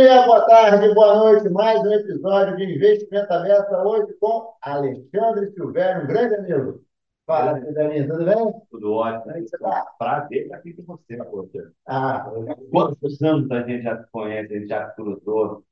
[0.00, 1.48] dia, boa tarde, boa noite.
[1.50, 6.80] Mais um episódio de Investimento Aberto hoje com Alexandre Silvério, um grande amigo.
[7.26, 8.52] Fala, Silvério, tudo bem?
[8.70, 9.22] Tudo ótimo.
[9.24, 9.86] Como é você está?
[9.98, 11.72] Prazer estar aqui com você, poxa.
[11.86, 12.30] Ah,
[12.70, 15.64] Quantos anos a gente já se conhece, a gente já se cruzou?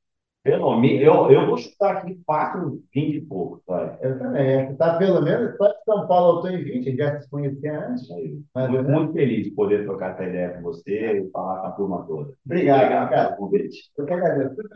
[0.43, 3.99] Pelo menos, eu, eu vou chutar aqui quatro, vinte e pouco, vai.
[4.01, 4.57] eu também.
[4.57, 7.29] Acho que está pelo menos só de São Paulo, eu estou em 20, já se
[7.29, 8.09] conhecia antes.
[8.55, 8.95] Mas, Muito, né?
[8.95, 12.33] muito feliz de poder trocar essa ideia com você e falar com a turma toda.
[12.47, 13.27] Obrigado, cara.
[13.27, 13.91] pelo convite.
[13.99, 14.55] Eu que agradeço.
[14.57, 14.69] Muito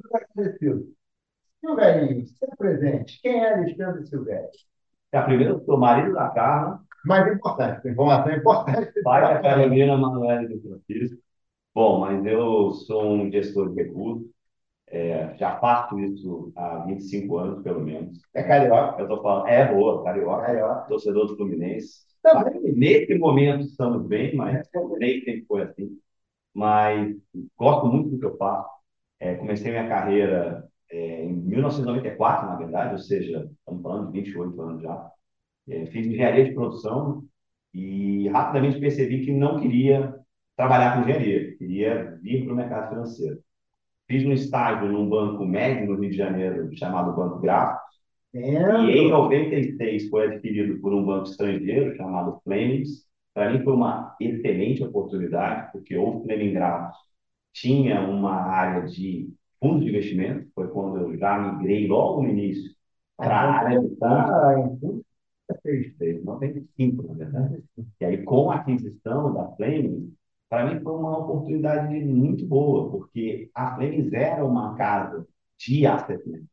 [0.00, 0.88] muito agradecido.
[1.60, 3.20] Silvério, seu presente.
[3.22, 4.48] Quem é Alexandre Silvério?
[5.12, 9.02] É, primeiro, eu sou marido da Carla, Mais importante, informação importante.
[9.02, 11.18] pai da Carolina Manoela e do Francisco.
[11.74, 14.28] Bom, mas eu sou um gestor de recursos,
[14.90, 18.20] é, já faço isso há 25 anos, pelo menos.
[18.34, 19.00] É carioca.
[19.02, 20.88] Eu tô falando, é boa, carioca, Carioca.
[20.88, 22.06] torcedor do Fluminense.
[22.22, 22.72] Também.
[22.74, 24.66] Nesse momento estamos bem, mas
[24.98, 25.98] nem sempre foi assim.
[26.54, 27.16] Mas
[27.56, 28.68] gosto muito do que eu faço.
[29.20, 34.62] É, comecei minha carreira é, em 1994, na verdade, ou seja, estamos falando de 28
[34.62, 35.10] anos já.
[35.68, 37.24] É, fiz engenharia de produção
[37.74, 40.14] e rapidamente percebi que não queria
[40.56, 43.40] trabalhar com engenharia, queria vir para o mercado financeiro.
[44.08, 47.80] Fiz um estágio num banco médio no Rio de Janeiro, chamado Banco Gráfico,
[48.34, 49.10] e em Entendo.
[49.10, 53.06] 96 foi adquirido por um banco estrangeiro chamado Flemings.
[53.34, 56.98] Para mim foi uma excelente oportunidade, porque o Fleming Gráficos
[57.52, 62.72] tinha uma área de fundos de investimento, foi quando eu já migrei logo no início
[63.16, 65.04] para a área de fundos Ah, tudo.
[65.64, 67.64] desde 95, na verdade.
[68.00, 70.12] E aí, com a aquisição da Flemings,
[70.48, 75.26] para mim foi uma oportunidade muito boa, porque a Flemings era uma casa
[75.58, 76.48] de asset management.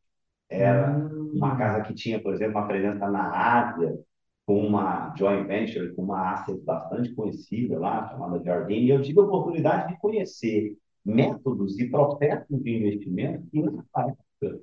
[0.48, 0.96] Era
[1.34, 3.30] uma casa que tinha, por exemplo, uma presença na
[3.70, 3.98] Ásia,
[4.46, 9.20] com uma joint venture, com uma asset bastante conhecida lá, chamada Jardine, e eu tive
[9.20, 14.60] a oportunidade de conhecer métodos e processos de investimento que na época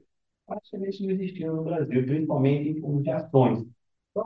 [0.47, 3.65] praticamente não existiam no Brasil, principalmente em fundos de ações.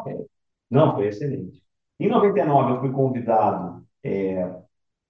[0.08, 0.26] É,
[0.70, 1.62] Não, foi excelente.
[2.00, 4.44] Em 99 eu fui convidado é,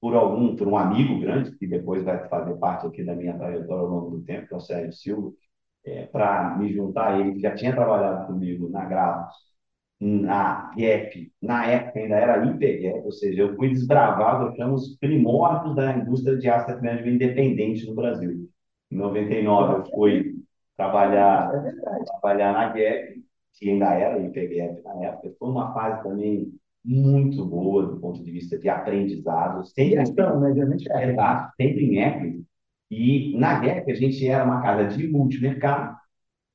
[0.01, 3.81] por algum, por um amigo grande, que depois vai fazer parte aqui da minha trajetória
[3.83, 5.33] ao longo do tempo, que é o Sérgio Silva,
[6.11, 9.33] para me juntar a ele, que já tinha trabalhado comigo na Gravos,
[9.99, 14.95] na Gap, na época ainda era IPGAP, ou seja, eu fui desbravado, eu chamo os
[14.97, 18.49] primórdios da indústria de asset management independente no Brasil.
[18.91, 20.35] Em 99 eu fui
[20.75, 26.53] trabalhar, É trabalhar na Gap, que ainda era IPGAP na época, foi uma fase também
[26.87, 30.53] muito boa do ponto de vista de aprendizado, sempre Gestão, né?
[30.53, 31.11] Geralmente é.
[31.11, 32.45] Exato, sempre em equity.
[32.89, 35.97] E na Gap a gente era uma casa de multimercado,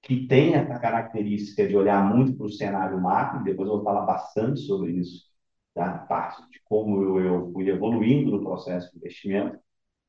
[0.03, 4.07] que tem essa característica de olhar muito para o cenário macro, depois eu vou falar
[4.07, 5.27] bastante sobre isso,
[5.75, 9.59] da parte de como eu, eu fui evoluindo no processo de investimento.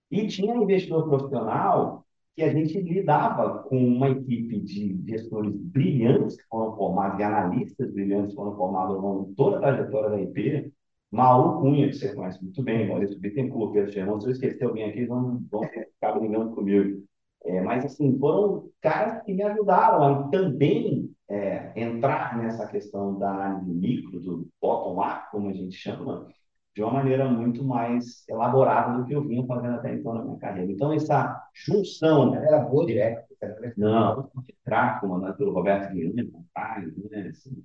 [0.10, 6.48] E tinha investidor profissional que a gente lidava com uma equipe de gestores brilhantes que
[6.48, 10.22] foram formados, e analistas brilhantes que foram formados ao longo de toda a trajetória da
[10.22, 10.74] IP,
[11.12, 14.90] Mauro Cunha, que você conhece muito bem, Maurício Bittencourt, Pedro Germão, se eu esquecer alguém
[14.90, 17.04] aqui, vão, vão ficar brigando comigo.
[17.46, 23.30] É, mas, assim, foram caras que me ajudaram a também é, entrar nessa questão da
[23.30, 26.28] análise micro, do bottom-up, como a gente chama,
[26.76, 30.38] de uma maneira muito mais elaborada do que eu vinha fazendo até então na minha
[30.38, 30.72] carreira.
[30.72, 33.34] Então, essa junção Era boa direto.
[33.78, 34.32] não,
[34.66, 37.28] craque, comandado pelo Roberto Guilherme, pai, né?
[37.30, 37.64] Assim,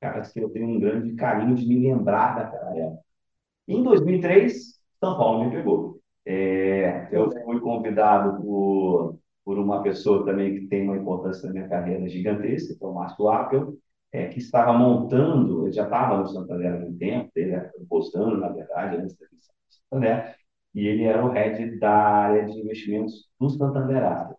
[0.00, 3.02] caras que eu tenho um grande carinho de me lembrar daquela época.
[3.68, 6.00] Em 2003, São Paulo me pegou.
[6.24, 11.68] É, eu fui convidado por, por uma pessoa também que tem uma importância na minha
[11.68, 13.74] carreira gigantesca, que é o Márcio Appel,
[14.12, 18.36] é, que estava montando, ele já estava no Santander há muito tempo, ele era postando,
[18.38, 19.40] na verdade, antes da do
[19.70, 20.36] Santander,
[20.74, 24.38] e ele era o head da área de investimentos do Santander Asset.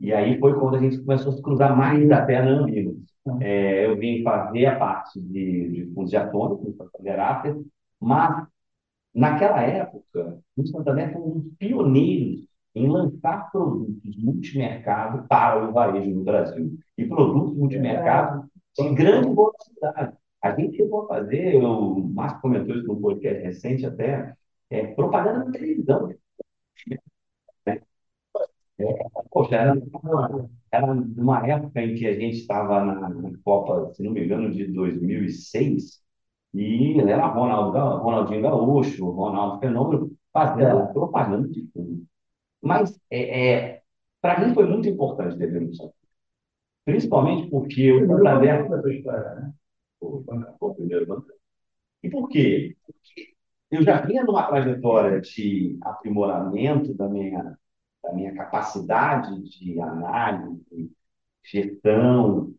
[0.00, 2.96] E aí foi quando a gente começou a se cruzar mais até na Amigos.
[3.40, 7.66] É, eu vim fazer a parte de, fundos de ações no Santander Asset,
[8.00, 8.46] mas
[9.14, 16.10] naquela época, o Santander foi um dos pioneiros em lançar produtos multimercado para o varejo
[16.10, 16.78] no Brasil.
[16.96, 18.46] E produtos multimercado
[18.78, 20.16] de grande volatilidade.
[20.42, 24.34] A gente chegou a fazer, o Márcio comentou isso no podcast recente até,
[24.70, 26.08] é, propaganda na televisão.
[26.08, 26.16] Né?
[28.78, 28.84] É,
[29.30, 29.74] poxa, era,
[30.72, 34.50] era uma época em que a gente estava na, na Copa, se não me engano,
[34.52, 36.02] de 2006,
[36.54, 42.04] e era Ronaldo, Ga- Ronaldinho Gaúcho, Ronaldo Fenômeno, fazendo propaganda de fundo.
[42.62, 43.82] Mas é, é,
[44.22, 45.94] para mim foi muito importante ter Santos.
[46.86, 49.52] Principalmente porque o Santander história, né?
[49.98, 51.26] foi o primeiro banco.
[52.00, 52.76] E por quê?
[52.86, 53.34] Porque
[53.72, 57.58] eu já vinha numa trajetória de aprimoramento da minha,
[58.04, 60.92] da minha capacidade de análise,
[61.44, 62.54] gestão,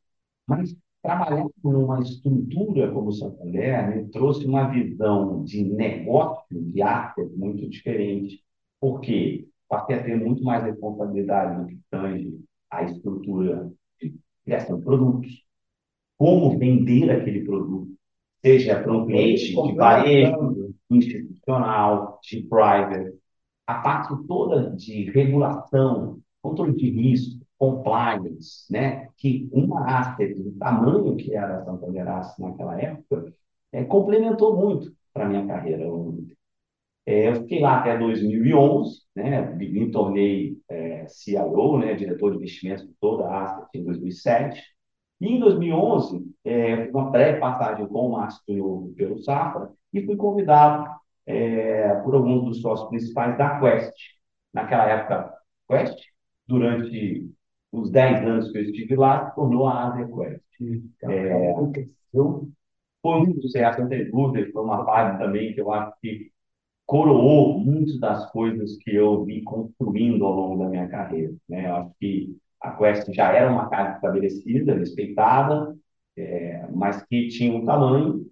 [0.45, 7.21] mas trabalhar numa estrutura como o Santander me trouxe uma visão de negócio, de arte
[7.33, 8.43] muito diferente.
[8.77, 9.47] Por quê?
[9.69, 12.37] Passei a ter muito mais responsabilidade no que tange
[12.69, 13.71] a estrutura
[14.47, 15.43] criação de produtos,
[16.17, 17.91] como vender aquele produto,
[18.41, 23.13] seja para um cliente de varejo, institucional, de private,
[23.67, 29.09] a parte toda de regulação, controle de risco, compliance, né?
[29.17, 33.33] que uma asset do tamanho que era a Santander Asset naquela época,
[33.73, 35.85] é, complementou muito para a minha carreira.
[37.07, 39.41] É, eu fiquei lá até 2011, né?
[39.55, 41.93] me tornei é, CIO, né?
[41.93, 44.61] diretor de investimentos de toda a Asset em 2007.
[45.21, 48.43] E em 2011, é, uma breve passagem com o Márcio
[48.97, 50.85] pelo Safra e fui convidado
[51.25, 53.95] é, por alguns dos sócios principais da Quest.
[54.53, 55.33] Naquela época,
[55.69, 55.97] Quest,
[56.45, 57.31] durante
[57.71, 60.43] os 10 anos que eu estive lá, tornou a Asia Quest.
[61.03, 61.53] É,
[63.01, 66.35] foi um sucesso, não tem dúvida, foi uma fase também que eu acho que
[66.87, 71.35] coroou muitas das coisas que eu vi construindo ao longo da minha carreira.
[71.47, 71.67] Né?
[71.67, 75.75] Eu acho que a Quest já era uma casa estabelecida, respeitada,
[76.15, 78.25] é, mas que tinha um tamanho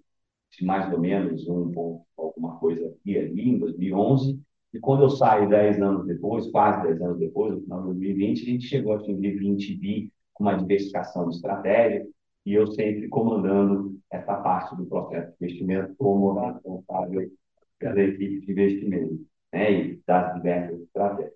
[0.50, 4.40] de mais ou menos um ponto, alguma coisa aqui ali, em 2011,
[4.72, 8.42] e quando eu saio 10 anos depois, quase 10 anos depois, no final de 2020,
[8.42, 12.06] a gente chegou a atingir 20 bi com uma diversificação de estratégia,
[12.44, 17.30] e eu sempre comandando essa parte do processo de investimento como responsável
[17.78, 21.34] pela equipe de investimento né, e das diversas estratégias.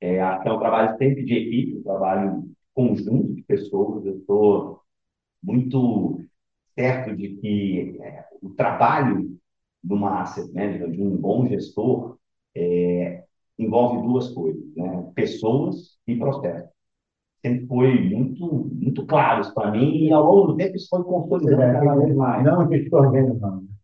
[0.00, 4.04] É, que é um trabalho sempre de equipe, um trabalho conjunto de pessoas.
[4.04, 4.80] Eu estou
[5.42, 6.20] muito
[6.74, 9.38] certo de que é, o trabalho
[9.82, 12.18] de uma asset manager, de um bom gestor,
[12.54, 13.24] é,
[13.58, 15.10] envolve duas coisas, né?
[15.14, 16.70] pessoas e processos.
[17.40, 21.04] Sempre foi muito, muito claro isso para mim e ao longo do tempo isso foi
[21.04, 22.44] consolidando é, cada vez mais.
[22.44, 23.75] Não gestor gênio, não.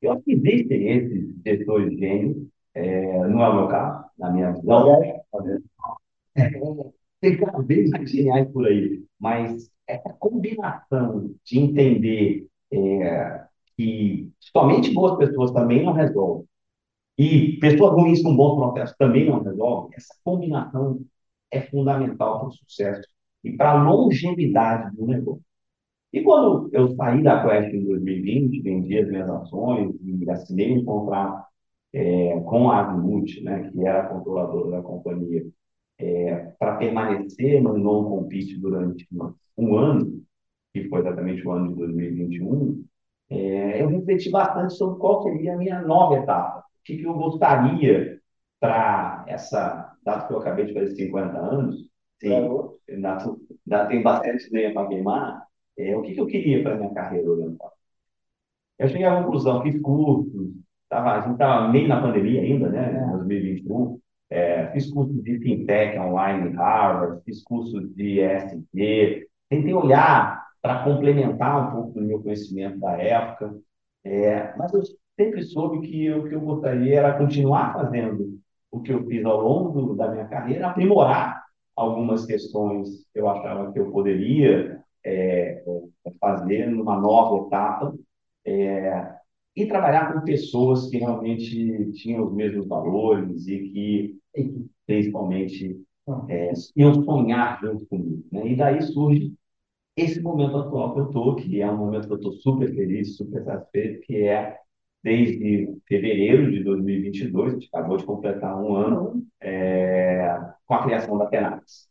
[0.00, 2.36] Eu acho que existem esses gestores gênios,
[2.74, 5.02] é, não é o meu caso, na minha visão.
[5.02, 6.50] É,
[7.20, 13.44] tem cada vez mais geniais por aí, mas essa combinação de entender é,
[13.76, 16.46] que somente boas pessoas também não resolvem,
[17.18, 21.00] e pessoas ruins com bons processos também não resolvem, essa combinação
[21.50, 23.06] é fundamental para o sucesso
[23.44, 25.42] e para a longevidade do negócio.
[26.12, 30.84] E quando eu saí da Quest em 2020, vendi as minhas ações e assinei um
[30.84, 31.44] contrato
[31.92, 35.46] é, com a Azimuth, né, que era a controladora da companhia,
[35.98, 39.06] é, para permanecer no non-compete durante
[39.56, 40.22] um ano,
[40.72, 42.84] que foi exatamente o ano de 2021,
[43.28, 46.58] é, eu refleti bastante sobre qual seria a minha nova etapa.
[46.58, 48.18] O que, que eu gostaria
[48.58, 51.76] para essa, dado que eu acabei de fazer 50 anos,
[52.20, 52.32] sim,
[52.88, 55.46] ainda, tem bastante lenha para queimar,
[55.88, 57.72] é, o que, que eu queria para minha carreira oriental?
[58.78, 60.52] Eu cheguei à conclusão, fiz cursos,
[60.88, 64.00] tava, a gente estava meio na pandemia ainda, né, em 2021,
[64.30, 70.84] é, fiz cursos de fintech online em Harvard, fiz cursos de ESG, tentei olhar para
[70.84, 73.54] complementar um pouco do meu conhecimento da época,
[74.04, 74.82] é, mas eu
[75.18, 78.38] sempre soube que o que eu gostaria era continuar fazendo
[78.70, 81.44] o que eu fiz ao longo do, da minha carreira, aprimorar
[81.74, 85.69] algumas questões que eu achava que eu poderia é, é,
[86.30, 87.94] fazer numa nova etapa
[88.44, 89.14] é,
[89.56, 94.18] e trabalhar com pessoas que realmente tinham os mesmos valores e que,
[94.86, 95.80] principalmente,
[96.28, 98.24] é, iam sonhar junto comigo.
[98.30, 98.48] Né?
[98.48, 99.32] E daí surge
[99.96, 103.16] esse momento atual que eu estou, que é um momento que eu estou super feliz,
[103.16, 104.56] super satisfeito, que é
[105.02, 111.18] desde fevereiro de 2022, a gente acabou de completar um ano, é, com a criação
[111.18, 111.89] da Tenax.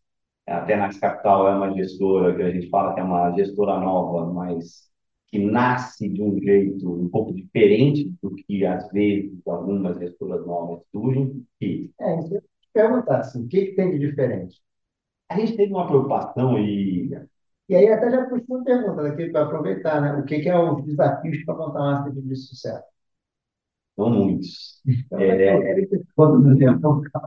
[0.49, 4.31] A Tenax Capital é uma gestora que a gente fala que é uma gestora nova,
[4.33, 4.89] mas
[5.27, 10.81] que nasce de um jeito um pouco diferente do que, às vezes, algumas gestoras novas
[10.91, 11.45] surgem.
[11.61, 12.41] E, é, isso eu
[12.73, 14.59] perguntar, assim, o que, que tem de diferente?
[15.29, 17.11] A gente teve uma preocupação e
[17.69, 20.13] e aí até já puxou uma pergunta daqui para aproveitar, né?
[20.19, 22.83] O que, que é os desafios para montar uma asset de sucesso?
[23.99, 24.81] São muitos.
[24.87, 25.75] Então, é,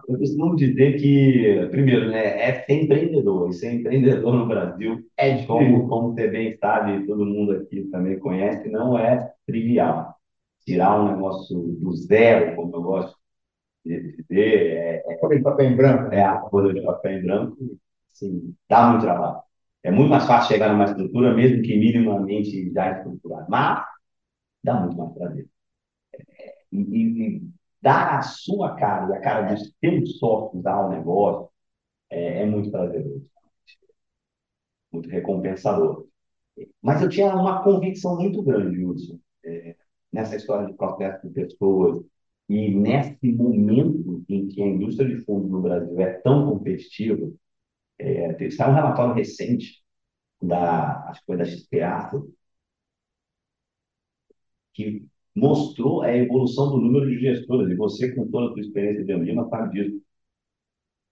[0.08, 3.50] eu costumo dizer que, primeiro, né, é ser empreendedor.
[3.50, 8.18] E ser empreendedor no Brasil, é como, como você bem sabe, todo mundo aqui também
[8.18, 10.16] conhece, não é trivial.
[10.64, 13.18] Tirar um negócio do zero, como eu gosto
[13.84, 16.14] de dizer, é, é folha de papel em branco.
[16.14, 17.56] É a folha de papel em branco,
[18.10, 19.42] assim, dá muito trabalho.
[19.82, 23.84] É muito mais fácil chegar numa estrutura, mesmo que minimamente já estruturada, mas
[24.64, 25.51] dá muito mais prazer
[26.72, 27.50] e, e,
[27.80, 31.50] dar a sua cara e a cara dos seus sócios ao negócio,
[32.10, 33.26] é, é muito prazeroso,
[34.92, 36.06] muito recompensador.
[36.82, 39.76] Mas eu tinha uma convicção muito grande, Wilson, é,
[40.12, 42.04] nessa história de processo de pessoas
[42.48, 47.32] e nesse momento em que a indústria de fundos no Brasil é tão competitiva,
[47.98, 49.82] é, está um relatório recente
[50.42, 52.10] da, acho que foi da XPA,
[54.72, 59.04] que mostrou a evolução do número de gestoras, e você, com toda a sua experiência
[59.04, 60.02] de Andima, sabe disso.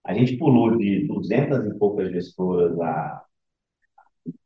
[0.05, 3.25] A gente pulou de 200 e poucas gestoras há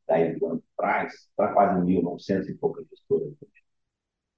[0.09, 3.33] 10 anos atrás para quase 1.900 e poucas gestoras.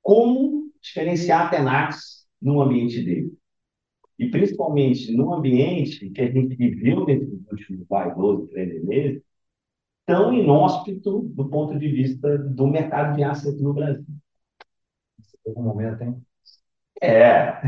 [0.02, 3.32] Como diferenciar a Tenax no ambiente dele?
[4.18, 9.22] E principalmente no ambiente que a gente viveu nesses últimos 12, 13 meses,
[10.06, 14.06] tão inóspito do ponto de vista do mercado de assets no Brasil.
[15.46, 16.22] Algum momento, hein?
[17.02, 17.60] É,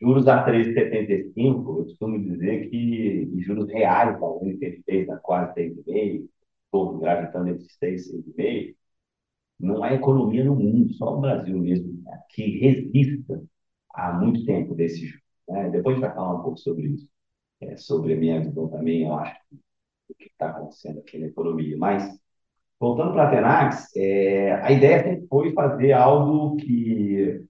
[0.00, 5.54] juros a 3,75, eu costumo dizer que juros reais, a que ele fez a quase
[5.54, 6.28] 6,5,
[6.72, 8.76] todo gravitando entre 6 e 6,5,
[9.60, 13.42] não há economia no mundo, só o Brasil mesmo, né, que resista
[13.94, 15.22] há muito tempo desse juro.
[15.48, 15.70] Né?
[15.70, 17.08] Depois a gente vai falar um pouco sobre isso,
[17.62, 19.40] é, sobre a minha visão também, eu acho,
[20.08, 21.76] do que está acontecendo aqui na economia.
[21.78, 22.04] Mas,
[22.84, 27.42] voltando para a Tenax, é, a ideia sempre foi fazer algo que,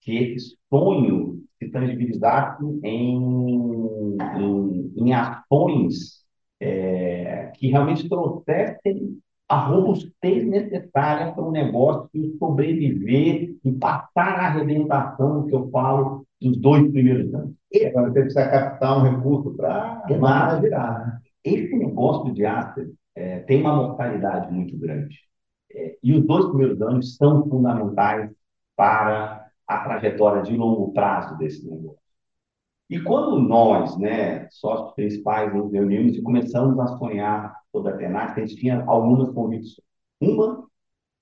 [0.00, 6.24] que esse sonho se tangibilizasse em, em, em ações
[6.58, 12.10] é, que realmente trouxessem a robustez necessária para o negócio
[12.40, 17.54] sobreviver e passar a arrebentação que eu falo dos dois primeiros anos.
[17.72, 20.04] E agora você precisa captar um recurso para
[20.60, 21.06] virar.
[21.06, 21.20] Né?
[21.44, 25.18] Esse negócio de asset é, tem uma mortalidade muito grande.
[25.72, 28.30] É, e os dois primeiros anos são fundamentais
[28.76, 31.98] para a trajetória de longo prazo desse negócio.
[32.88, 38.38] E quando nós, né, sócios principais, nos reunimos e começamos a sonhar sobre a Tenax,
[38.38, 39.86] a gente tinha algumas convicções.
[40.20, 40.66] Uma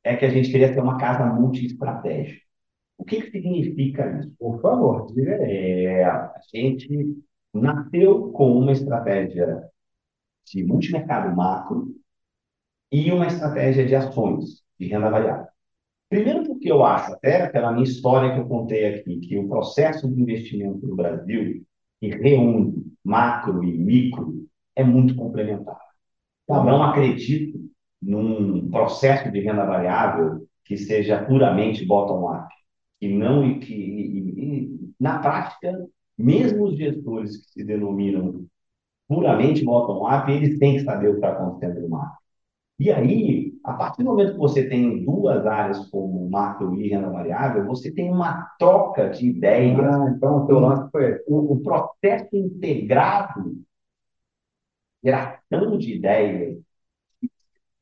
[0.05, 2.41] é que a gente queria ter uma casa multi-estratégica.
[2.99, 4.33] O que, que significa isso?
[4.39, 5.87] Por favor, diga aí.
[5.87, 7.17] É, a gente
[7.53, 9.69] nasceu com uma estratégia
[10.47, 11.95] de multimercado macro
[12.91, 15.47] e uma estratégia de ações de renda variável.
[16.09, 20.09] Primeiro porque eu acho, até pela minha história que eu contei aqui, que o processo
[20.09, 21.65] de investimento no Brasil,
[22.01, 25.81] que reúne macro e micro, é muito complementar.
[26.49, 27.59] Eu não acredito
[28.01, 32.49] num processo de renda variável que seja puramente bottom-up.
[33.01, 35.87] E não e que, e, e, na prática,
[36.17, 38.47] mesmo os gestores que se denominam
[39.09, 42.19] puramente bottom-up, eles têm que saber o que está acontecendo no macro.
[42.79, 47.09] E aí, a partir do momento que você tem duas áreas como macro e renda
[47.11, 49.79] variável, você tem uma troca de ideias.
[49.81, 53.57] Ah, então o teu lance foi o, o processo integrado,
[55.03, 56.59] geração de ideias,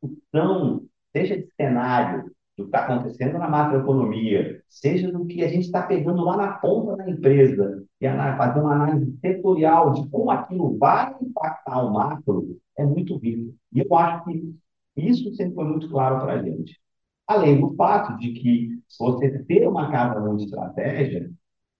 [0.00, 5.64] discussão, seja de cenário, do que está acontecendo na macroeconomia, seja do que a gente
[5.64, 8.06] está pegando lá na ponta da empresa, e
[8.36, 13.54] fazer uma análise setorial de como aquilo vai impactar o macro, é muito rico.
[13.72, 14.54] E eu acho que
[14.96, 16.78] isso sempre foi muito claro para a gente.
[17.26, 21.30] Além do fato de que você ter uma casa de estratégia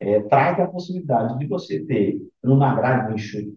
[0.00, 3.52] é, traz a possibilidade de você ter uma grade enxuta,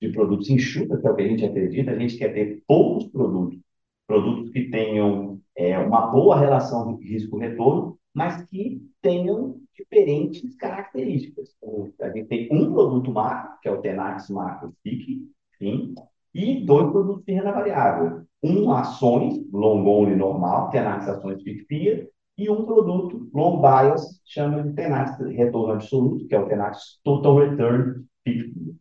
[0.00, 3.06] de produtos enxuta, que é o que a gente acredita, a gente quer ter poucos
[3.08, 3.58] produtos,
[4.06, 11.54] produtos que tenham é, uma boa relação de risco-retorno, mas que tenham diferentes características.
[12.00, 15.94] A gente tem um produto macro, que é o Tenax Macro FIC, sim,
[16.34, 18.24] e dois produtos de renda variável.
[18.42, 24.74] Um, ações, long only normal, Tenax Ações FICFIA, e um produto long bias, chama de
[24.74, 28.74] Tenax Retorno Absoluto, que é o Tenax Total Return FICFIA.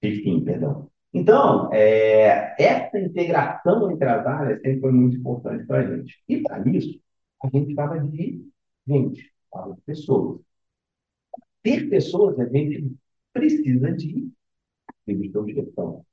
[0.00, 0.90] FICFIA, perdão.
[1.16, 6.22] Então, é, essa integração entre as áreas sempre foi muito importante para a gente.
[6.28, 7.00] E para isso,
[7.42, 8.44] a gente estava de
[8.86, 10.40] gente, estava de pessoas.
[11.62, 12.94] Ter pessoas, a gente
[13.32, 14.30] precisa de
[15.06, 16.04] de gestão.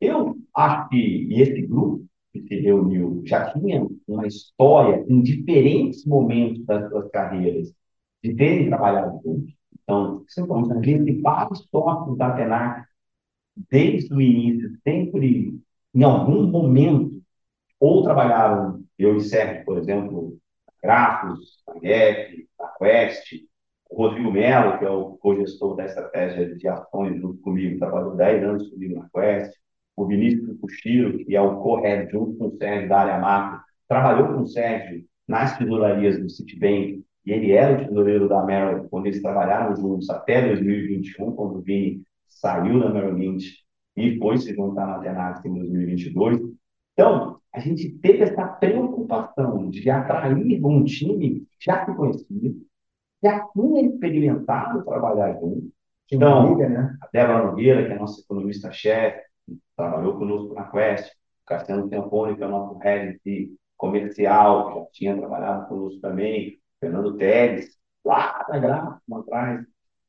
[0.00, 6.64] Eu acho que esse grupo que se reuniu já tinha uma história em diferentes momentos
[6.66, 7.72] das suas carreiras
[8.22, 9.54] de terem trabalhado juntos.
[9.82, 12.85] Então, são os principais sócios da TENAC,
[13.70, 15.58] desde o início, sempre,
[15.94, 17.22] em algum momento,
[17.80, 20.38] ou trabalharam, eu e Sérgio, por exemplo,
[20.82, 23.32] Grafos, na GEP, na Quest,
[23.90, 28.44] o Rodrigo Mello, que é o co-gestor da estratégia de ações junto comigo, trabalhou 10
[28.44, 29.52] anos comigo na Quest,
[29.96, 34.28] o Vinícius Cuxiro, que é o co-head junto com o Sérgio da área macro, trabalhou
[34.28, 39.06] com o Sérgio nas tesourarias do Citibank, e ele era o tesoureiro da Merrill quando
[39.06, 43.64] eles trabalharam juntos até 2021, quando o Vini saiu da Lynch
[43.96, 46.40] e foi se juntar na Tenax em 2022.
[46.92, 52.54] Então, a gente teve essa preocupação de atrair um time que já se conhecia,
[53.22, 55.70] já tinha experimentado trabalhar junto.
[56.12, 56.96] Então, liga, né?
[57.02, 59.22] a Débora Nogueira, que é nossa economista-chefe,
[59.76, 64.78] trabalhou conosco na Quest, o Cassiano Tempone, que é o nosso head de comercial, que
[64.78, 69.66] já tinha trabalhado conosco também, o Fernando Teles, lá na Gráfica, atrás,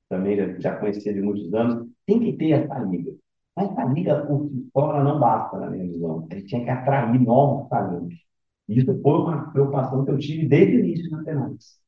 [0.10, 1.88] também já, conhecia de muitos anos.
[2.06, 3.14] Tem que ter essa liga.
[3.56, 6.28] Mas a liga por si fora não basta, na minha visão.
[6.30, 8.16] A gente tinha que atrair novos talentos.
[8.68, 11.80] Isso foi uma preocupação que eu tive desde o início na Fernandes.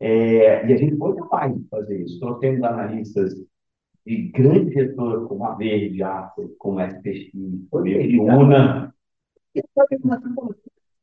[0.00, 2.18] É, e a gente foi capaz de fazer isso.
[2.18, 3.34] Trouxemos analistas
[4.04, 7.30] de grandes gestoras como a Verde, a como a SPX,
[8.20, 8.94] Una.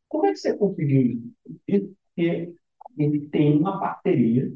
[0.10, 1.22] Como é que você conseguiu
[1.68, 1.96] isso?
[2.15, 2.53] Porque
[2.98, 4.51] gente tem uma parceria,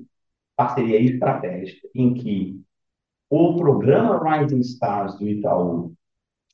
[0.55, 2.61] parceria estratégica, em que
[3.29, 5.93] o programa Rising Stars do Itaú,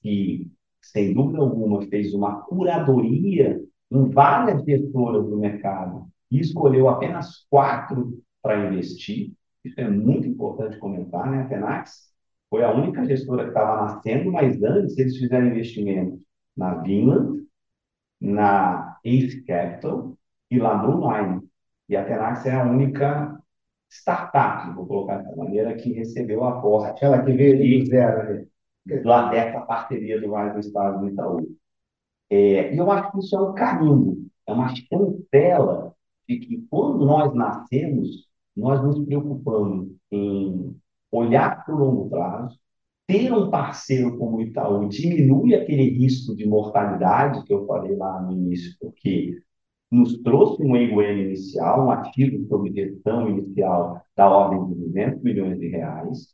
[0.02, 7.46] que, sem dúvida alguma, fez uma curadoria em várias gestoras do mercado e escolheu apenas
[7.50, 9.34] quatro para investir.
[9.64, 11.44] Isso é muito importante comentar, né?
[11.44, 12.12] A Tenax
[12.50, 16.20] foi a única gestora que estava nascendo, mas antes eles fizeram investimento
[16.56, 17.46] na Vinland,
[18.20, 20.18] na Ace Capital
[20.50, 21.42] e lá no Online.
[21.88, 23.41] E a Tenax é a única
[23.92, 26.90] startup, vou colocar dessa maneira, que recebeu a aposta.
[26.90, 28.48] Aquela que veio do zero ali.
[29.04, 31.48] Lá dessa parceria do Rise Estado do Itaú.
[32.30, 35.94] É, e eu acho que isso é um caminho, é uma chancela
[36.28, 40.76] de que quando nós nascemos, nós nos preocupamos em
[41.12, 42.58] olhar para o longo prazo,
[43.06, 48.22] ter um parceiro como o Itaú diminui aquele risco de mortalidade que eu falei lá
[48.22, 49.42] no início, porque
[49.92, 55.60] nos trouxe um AUM inicial, um ativo sob gestão inicial da ordem de 200 milhões
[55.60, 56.30] de reais,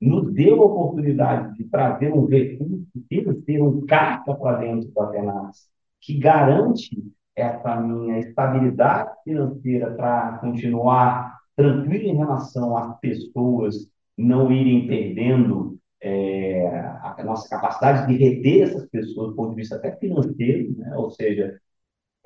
[0.00, 5.68] nos deu a oportunidade de trazer um recurso financeiro, um caixa para dentro da Tenas,
[6.00, 7.02] que garante
[7.34, 16.66] essa minha estabilidade financeira para continuar tranquilo em relação às pessoas não irem perdendo é,
[17.02, 20.96] a nossa capacidade de reter essas pessoas do ponto de vista até financeiro, né?
[20.96, 21.58] ou seja,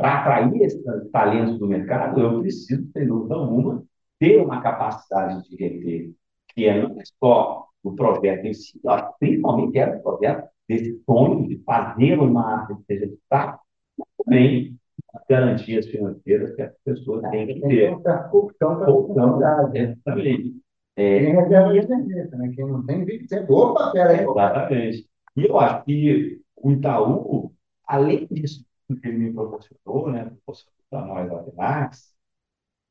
[0.02, 3.84] para atrair esses talentos do mercado, eu preciso, sem dúvida alguma,
[4.18, 6.10] ter uma capacidade de reter,
[6.48, 8.80] que é não só o projeto em si,
[9.20, 13.60] principalmente era o projeto desse sonho de fazer uma arte que seja destaque,
[13.96, 14.76] mas também
[15.14, 17.96] as garantias financeiras que as pessoas têm que ter.
[18.30, 20.62] Corrupção para a Exatamente.
[20.96, 22.52] É, Quem reserva emergência, né?
[22.54, 23.52] Quem não tem, vive sempre.
[23.52, 24.24] Opa, peraí.
[24.24, 25.06] Exatamente.
[25.36, 27.52] E eu acho que o Itaú,
[27.86, 28.64] além disso
[29.00, 32.14] que ele me proporcionou, né, proporcionou para nós a Tenax,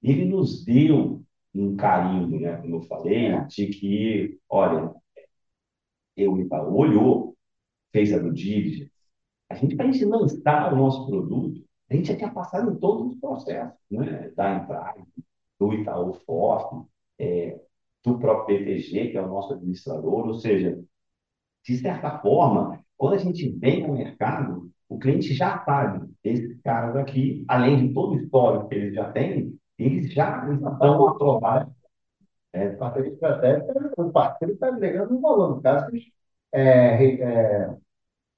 [0.02, 3.46] ele nos deu um carinho, né, como eu falei, é.
[3.46, 4.94] de que, olha,
[6.16, 6.34] eu
[6.74, 7.36] olhou,
[7.92, 8.92] fez a do diligence,
[9.50, 12.80] a gente, para a gente lançar o nosso produto, a gente já tinha passado em
[12.80, 15.06] todos os processos, né, da entrada,
[15.60, 16.88] do Itaú Forte,
[17.20, 17.60] é,
[18.04, 20.82] do próprio PTG, que é o nosso administrador, ou seja,
[21.64, 26.96] de certa forma, quando a gente vem no mercado, o cliente já sabe, esses caras
[26.98, 31.74] aqui, além de todo o histórico que eles já têm, eles já estão aprovados.
[32.54, 35.92] É, parceria estratégica, o parceiro está agregando um valor, no caso,
[36.54, 37.76] é, é,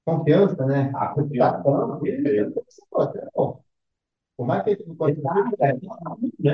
[0.06, 0.92] confiança, né?
[0.96, 1.64] A confiança.
[4.38, 6.54] Por mais que ele não pode né?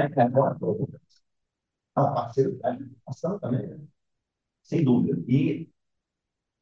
[1.95, 3.79] Ah, o parceiro está ação também, né?
[4.63, 5.21] Sem dúvida.
[5.27, 5.69] E,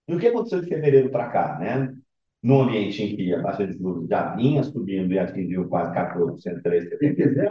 [0.07, 1.95] e o que aconteceu de fevereiro para cá, né?
[2.43, 6.61] No ambiente em que a taxa de juros já vinha subindo e atingiu quase 14%,
[6.61, 6.97] 13%.
[6.97, 7.49] Se quiser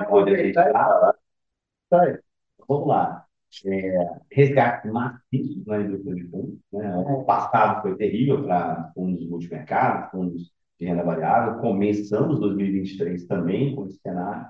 [0.52, 1.14] tá,
[1.90, 2.18] tá
[2.68, 3.24] Vamos lá.
[3.64, 6.58] É, resgate maciço na indústria de fundos.
[6.72, 6.96] Né?
[6.96, 11.60] O passado foi terrível para fundos multimercados, fundos de renda variável.
[11.60, 14.46] Começamos 2023 também com esse cenário.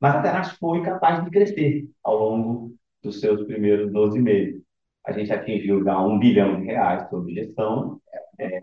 [0.00, 4.65] Mas a Teras foi capaz de crescer ao longo dos seus primeiros 12 meses.
[5.06, 8.00] A gente atingiu já um bilhão de reais sob gestão.
[8.38, 8.60] É,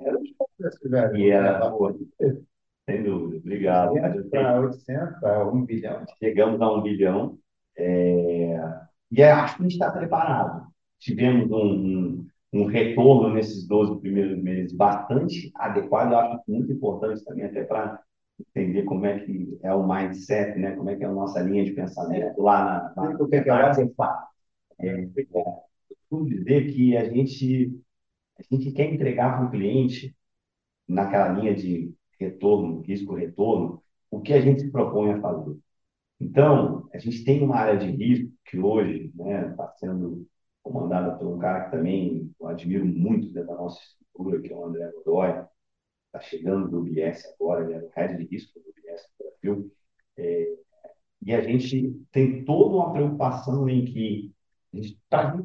[1.15, 1.95] e era, pô,
[2.85, 3.93] sem dúvida, obrigado.
[4.29, 6.05] Para 800, para 1 bilhão.
[6.21, 7.37] Chegamos a 1 bilhão.
[7.77, 8.59] É,
[9.09, 10.67] e acho que a gente está preparado.
[10.99, 17.23] Tivemos um, um, um, retorno nesses 12 primeiros meses bastante adequado, eu acho muito importante
[17.23, 18.01] também, até para
[18.39, 20.75] entender como é que é o mindset, né?
[20.75, 23.11] como é que é a nossa linha de pensamento lá na.
[23.11, 23.53] na, é que é
[24.79, 25.07] é, é,
[26.13, 27.81] costumo dizer que a gente,
[28.37, 30.15] a gente quer entregar para o cliente,
[30.87, 35.57] naquela linha de retorno, risco-retorno, o que a gente se propõe a fazer.
[36.19, 40.27] Então, a gente tem uma área de risco que hoje está né, tá sendo
[40.61, 44.55] comandada por um cara que também eu admiro muito dentro da nossa estrutura, que é
[44.55, 45.45] o André Godoy,
[46.07, 49.71] está chegando do UBS agora, ele é o head de risco do UBS no Brasil.
[50.17, 50.55] É,
[51.25, 54.33] e a gente tem toda uma preocupação em que
[54.73, 55.43] a gente, para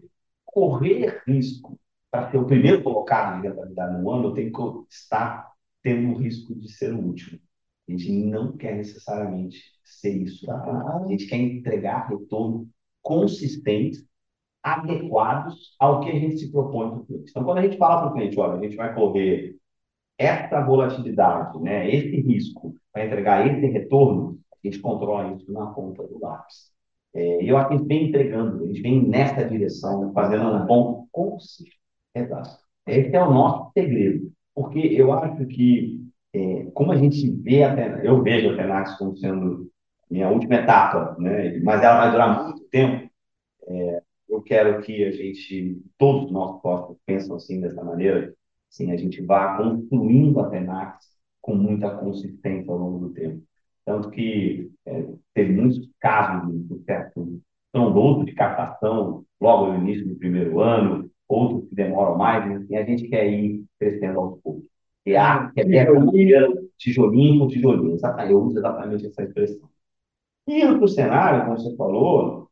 [0.53, 1.79] correr risco
[2.11, 6.19] para ser o primeiro colocado de rentabilidade no ano, eu tenho que estar tendo o
[6.19, 7.39] risco de ser o último.
[7.89, 10.51] A gente não quer necessariamente ser isso.
[10.51, 12.69] A gente quer entregar retorno
[13.03, 14.07] consistentes,
[14.63, 17.31] adequados ao que a gente se propõe para o cliente.
[17.31, 19.57] Então, quando a gente fala para o cliente, olha, a gente vai correr
[20.19, 26.03] essa volatilidade, né, esse risco, para entregar esse retorno, a gente controla isso na ponta
[26.07, 26.73] do lápis.
[27.15, 31.79] É, eu acho que gente vem entregando, gente vem nessa direção, fazendo um bom consistente.
[32.87, 36.01] Esse é o nosso segredo, porque eu acho que,
[36.33, 39.71] é, como a gente vê, a eu vejo a Tenax como sendo
[40.11, 41.59] minha última etapa, né?
[41.61, 43.11] mas ela vai durar muito tempo,
[43.69, 48.35] é, eu quero que a gente, todos os nossos pensam assim, dessa maneira,
[48.71, 51.07] assim, a gente vá construindo a Tenax
[51.41, 53.43] com muita consistência ao longo do tempo.
[53.85, 55.07] Tanto que é,
[55.39, 57.41] teve muitos casos de sucesso
[57.73, 62.85] trondoso de captação logo no início do primeiro ano, outros que demoram mais, e a
[62.85, 64.65] gente quer ir crescendo aos poucos.
[65.07, 67.97] E ah, quer ter tijolinho, tijolinho com tijolinho.
[68.29, 69.69] Eu uso exatamente essa expressão.
[70.49, 72.49] E para o cenário, como você falou,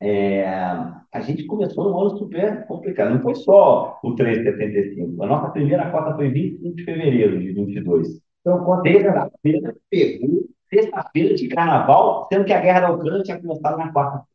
[0.00, 3.14] é, a gente começou num ano super complicado.
[3.14, 5.22] Não foi só o 3,75.
[5.22, 8.20] A nossa primeira cota foi 25 de fevereiro de 22.
[8.40, 13.92] Então, sexta-feira pegou sexta-feira de carnaval, sendo que a guerra da Ucrânia tinha começado na
[13.92, 14.26] quarta.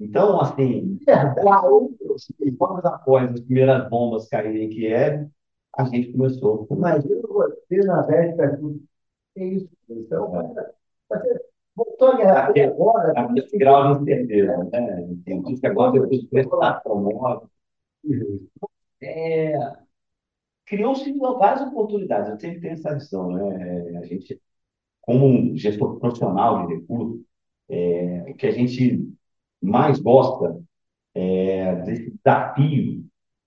[0.00, 0.98] Então, assim,
[2.58, 5.28] vamos após as primeiras bombas caírem em Kiev,
[5.76, 6.66] a gente começou.
[6.70, 8.58] Imagina você na véspera,
[9.34, 9.68] que isso?
[9.88, 10.30] Então,
[11.08, 11.40] você
[11.74, 13.12] voltou a guerra aquele, agora.
[13.12, 15.08] Aquele grau de incerteza, né?
[15.24, 17.46] Tem que agora fiz prestar promove.
[19.00, 19.52] É,
[20.68, 23.98] Criou-se várias oportunidades, eu sempre tenho essa visão, né?
[23.98, 24.38] A gente
[25.08, 27.22] como um gestor profissional de recursos,
[27.66, 29.08] é, o que a gente
[29.58, 30.60] mais gosta
[31.14, 33.06] é desse desafio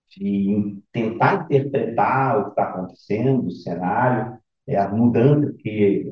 [0.09, 6.11] de tentar interpretar o que está acontecendo, o cenário, é, as mudanças que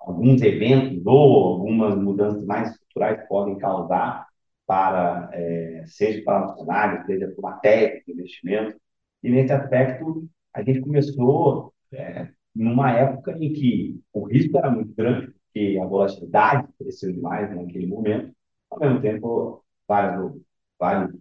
[0.00, 4.26] alguns eventos ou algumas mudanças mais estruturais podem causar
[4.66, 8.76] para, é, seja para o cenário, seja para uma técnica de investimento.
[9.22, 14.92] E nesse aspecto, a gente começou é, numa época em que o risco era muito
[14.94, 18.34] grande, porque a volatilidade cresceu demais naquele momento,
[18.68, 20.32] ao mesmo tempo, vários,
[20.78, 21.16] vários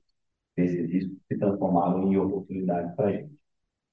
[0.55, 3.37] desses riscos se transformaram em oportunidades para a gente.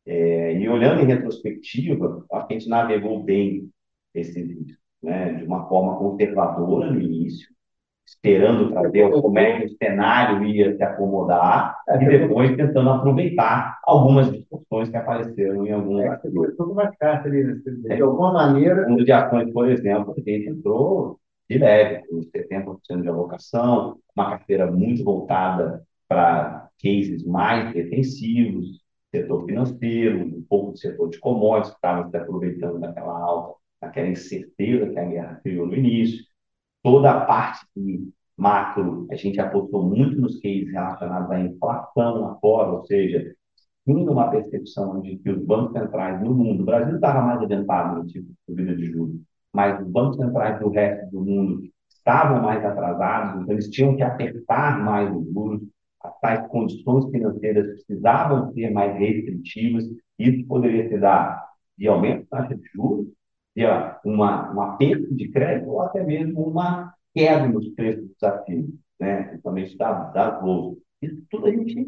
[0.07, 3.71] É, e olhando em retrospectiva, a gente navegou bem
[4.15, 7.54] esses riscos, né, de uma forma conservadora no início,
[8.07, 12.91] esperando para ver como é que o cenário ia se acomodar é, e depois tentando
[12.91, 16.17] aproveitar algumas discussões que apareceram em algum é,
[16.57, 17.97] tudo mais caixa ali, né?
[17.97, 18.85] de alguma maneira.
[18.87, 24.31] Fundo de ações, por exemplo, a gente entrou de leve, com 70% de alocação, uma
[24.31, 31.71] carteira muito voltada para cases mais defensivos, setor financeiro, um pouco do setor de commodities,
[31.71, 36.25] que estava se aproveitando daquela alta, daquela incerteza que a guerra criou no início
[36.85, 42.37] toda a parte de macro, a gente apostou muito nos cases relacionados à inflação lá
[42.41, 43.35] fora, ou seja,
[43.87, 47.99] tinha uma percepção de que os bancos centrais no mundo, o Brasil estava mais adiantado
[47.99, 49.17] no tipo de subida de juros,
[49.53, 54.03] mas os bancos centrais do resto do mundo estavam mais atrasados, então eles tinham que
[54.03, 55.63] apertar mais os juros,
[56.03, 59.85] as tais condições financeiras precisavam ser mais restritivas,
[60.19, 61.47] isso poderia se dar
[61.79, 63.07] de aumento da taxa de juros,
[64.05, 69.23] uma, um aperto de crédito ou até mesmo uma queda nos preços dos ativos, né?
[69.25, 70.83] principalmente das, das bolsas.
[71.01, 71.87] Isso tudo a gente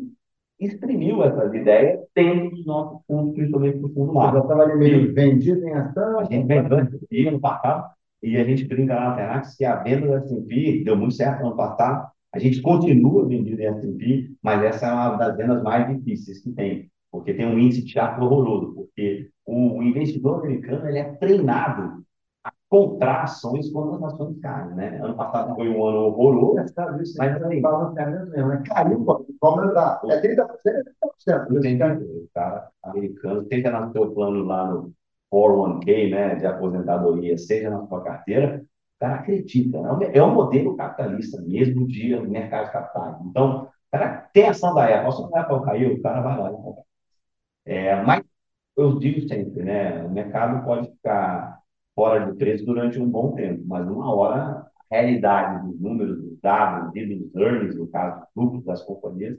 [0.60, 4.38] exprimiu essas ideias dentro dos nossos fundos, principalmente do fundo macro.
[4.38, 6.20] Já estava meio vendido em ação?
[6.20, 7.90] A gente vendeu ano passado
[8.22, 11.48] e a gente brinca na Alternax que a venda da S&P deu muito certo no
[11.48, 12.10] ano passado.
[12.32, 16.50] A gente continua vendido em S&P, mas essa é uma das vendas mais difíceis que
[16.52, 22.04] tem, porque tem um índice de teatro horroroso, porque o investidor americano ele é treinado
[22.44, 25.00] a comprar ações quando as ações caem, né?
[25.02, 28.62] Ano passado foi um ano horroroso, mas assim, balanceamento mesmo, né?
[28.66, 29.04] Caiu,
[29.40, 30.48] cobra da, é 30%,
[31.28, 32.02] é 30%.
[32.02, 34.92] O cara americano, seja no seu plano lá no
[35.32, 38.62] 401k, né, de aposentadoria, seja na sua carteira,
[38.96, 40.10] o cara acredita, né?
[40.14, 43.16] é um modelo capitalista mesmo de mercado de capitais.
[43.26, 46.38] Então, o cara tem ação da Apple, a ação da Apple caiu, o cara vai
[46.38, 46.82] lá e compra.
[47.66, 48.22] É, mas
[48.76, 50.04] eu digo sempre, né?
[50.04, 51.60] O mercado pode ficar
[51.94, 56.40] fora de preço durante um bom tempo, mas uma hora a realidade dos números, dos
[56.40, 59.38] dados, dos earnings, no caso, dos lucros das companhias,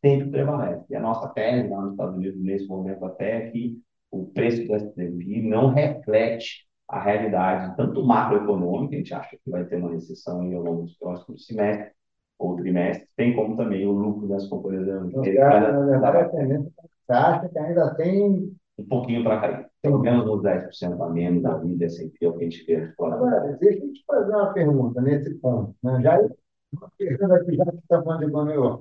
[0.00, 0.84] sempre prevalece.
[0.90, 3.78] E a nossa tese lá nos Estados Unidos, nesse momento até, é que
[4.10, 9.64] o preço do S&P não reflete a realidade, tanto macroeconômica, a gente acha que vai
[9.66, 11.92] ter uma recessão ao longo dos próximos semestres,
[12.38, 15.74] ou trimestres, tem como também o lucro das companhias americanas.
[15.74, 16.72] Na verdade, a tendência
[17.08, 19.66] você acha que ainda tem um pouquinho para cair.
[19.82, 22.92] Pelo menos uns 10% a menos da vida S&P é o que a gente vê.
[23.00, 25.74] Agora, deixa eu te fazer uma pergunta nesse ponto.
[25.82, 26.00] Né?
[26.02, 26.18] Já
[26.72, 28.78] uma pergunta aqui, já que está falando de economia.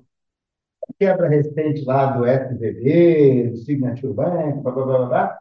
[0.99, 5.39] Quebra recente lá do SVB, do Signature Bank, blá, blá, blá, blá,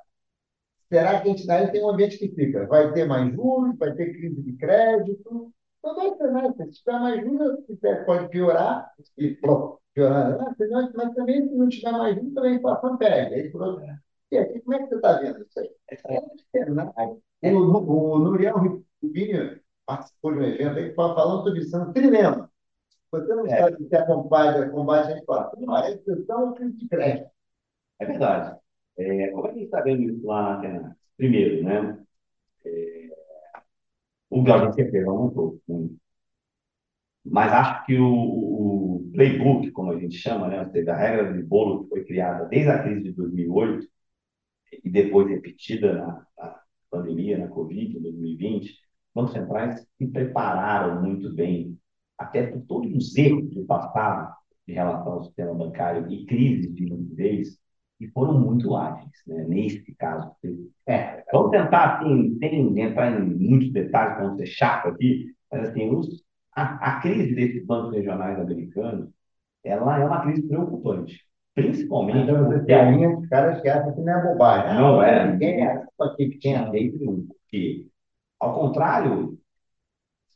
[0.89, 2.67] será que a gente daí tem um ambiente que fica?
[2.67, 5.53] Vai ter mais juros, vai ter crise de crédito?
[5.85, 6.57] Não vai ter mais.
[6.57, 7.59] Se tiver mais juros,
[8.07, 9.35] pode piorar, e
[9.95, 13.37] piorar, mas, mas também se não tiver mais juros, também a inflação pega.
[13.37, 13.63] Aí, por
[14.31, 15.71] e aqui, como é que você está vendo isso aí?
[17.43, 21.93] É o, o, o Nuriel Rubinho participou de um evento aí falando sobre isso, um
[21.93, 22.51] trilema.
[23.13, 23.61] Você não é.
[23.61, 27.31] sabe se é combate, combate a inflação, não é exceção ou crise de crédito.
[28.01, 28.59] É verdade.
[28.99, 31.99] É, como é que a gente está vendo isso lá na Primeiro, né?
[32.65, 33.09] É,
[34.29, 35.97] o grau de incerteza aumentou muito.
[37.25, 40.61] Mas acho que o, o, playbook, como a gente chama, né?
[40.61, 43.89] Ou seja, a regra de bolo que foi criada desde a crise de 2008
[44.85, 48.75] e depois repetida na, na pandemia, na Covid, em 2020,
[49.15, 51.79] bancos centrais se prepararam muito bem,
[52.19, 54.35] até por todos os erros do passado
[54.67, 57.59] em relação ao sistema bancário e crises de liquidez,
[57.99, 59.45] e foram muito ágeis, né?
[59.49, 60.31] nesse caso.
[60.87, 65.71] É, vamos tentar, assim, sem entrar em muitos detalhes, para não ser chato aqui, mas
[65.71, 66.23] assim, os,
[66.55, 69.09] a, a crise desses bancos regionais americanos,
[69.65, 71.26] ela é uma crise preocupante.
[71.57, 72.19] Principalmente.
[72.19, 74.75] Então, você tem a linha de caras que acham que não é bobagem.
[74.75, 75.33] Não, é.
[75.33, 77.27] Ninguém é isso aqui que tinha sempre um.
[77.27, 77.89] Porque,
[78.39, 79.39] ao contrário,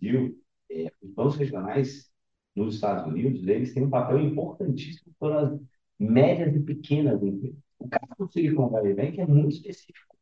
[0.00, 0.34] viu,
[0.70, 2.10] é, os bancos regionais
[2.56, 5.60] nos Estados Unidos, eles têm um papel importantíssimo para as
[5.98, 7.58] médias e pequenas empresas.
[7.78, 10.16] O caso do Silicon Valley Bank é muito específico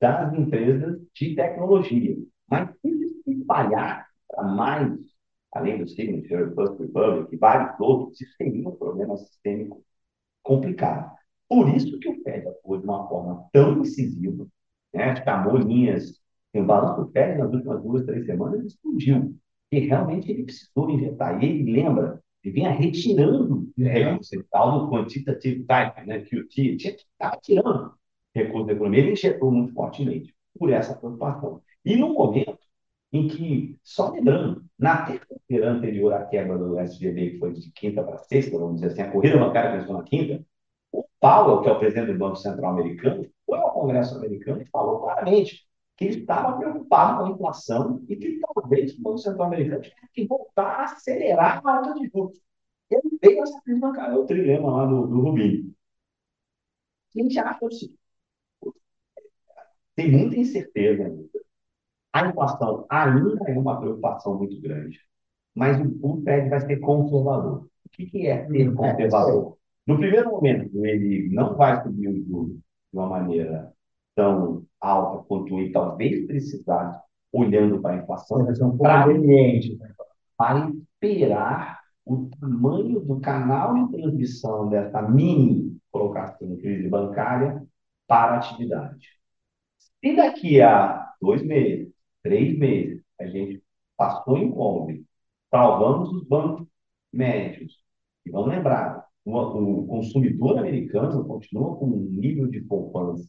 [0.00, 2.16] das empresas de tecnologia.
[2.50, 4.98] Mas se espalhar para mais,
[5.52, 9.84] além do Signature, First Republic e vários outros, isso seria um problema sistêmico
[10.42, 11.10] complicado.
[11.48, 14.46] Por isso que o Fed atuou de uma forma tão incisiva,
[14.94, 15.16] né?
[15.24, 16.20] chamou linhas.
[16.54, 19.36] O balanço do Fed nas últimas duas, três semanas explodiu.
[19.72, 21.42] E realmente ele precisou injetar.
[21.42, 26.20] E ele lembra, ele vinha retirando recursos, tal do quantitative type, né?
[26.20, 27.92] QT, estava tirando
[28.34, 29.00] recursos da economia.
[29.00, 31.62] Ele injetou muito fortemente por essa preocupação.
[31.84, 32.58] E no momento
[33.12, 38.02] em que, só lembrando, na terça-feira anterior à quebra do SGB, que foi de quinta
[38.04, 40.44] para sexta, vamos dizer assim, a corrida bancária começou na quinta,
[40.92, 44.66] o Powell, que é o presidente do Banco Central americano, foi ao Congresso americano e
[44.66, 49.46] falou claramente que ele estava preocupado com a inflação e que talvez o Banco Central
[49.48, 52.40] americano tivesse que voltar a acelerar a alta de juros.
[52.90, 55.74] Ele veio essa crise bancária, o trilema lá do, do Rubinho.
[57.16, 57.94] A gente acha assim,
[59.94, 61.39] tem muita incerteza ainda
[62.12, 64.98] a inflação ainda é uma preocupação muito grande,
[65.54, 67.66] mas o Fed vai ser conservador.
[67.86, 69.56] O que, que é ser hum, é, conservador?
[69.86, 73.72] No primeiro momento, ele não vai subir o juros de uma maneira
[74.14, 77.00] tão alta quanto ele talvez precisasse,
[77.32, 78.46] olhando para a inflação,
[78.78, 79.06] para
[80.36, 87.62] para esperar o tamanho do canal de transmissão dessa mini colocação em crise bancária
[88.06, 89.06] para a atividade.
[90.00, 91.92] Se daqui a dois meses,
[92.22, 93.62] três meses, a gente
[93.96, 95.04] passou em Kombi,
[95.50, 96.66] salvamos os bancos
[97.12, 97.78] médios.
[98.24, 103.28] E vamos lembrar, o, consumidor americano continua com um nível de poupança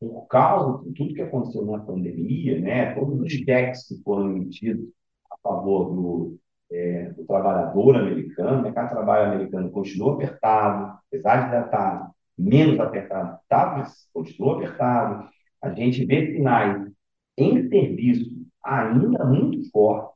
[0.00, 2.94] por causa de tudo que aconteceu na pandemia, né?
[2.94, 4.88] todos os cheques que foram emitidos
[5.30, 6.38] a favor do,
[6.72, 12.10] é, do trabalhador americano, o mercado de trabalho americano continua apertado, apesar de já estar
[12.36, 15.28] menos apertado, tá, mas continua apertado.
[15.60, 16.91] A gente vê sinais
[17.36, 18.30] em serviço
[18.64, 20.12] ainda muito forte,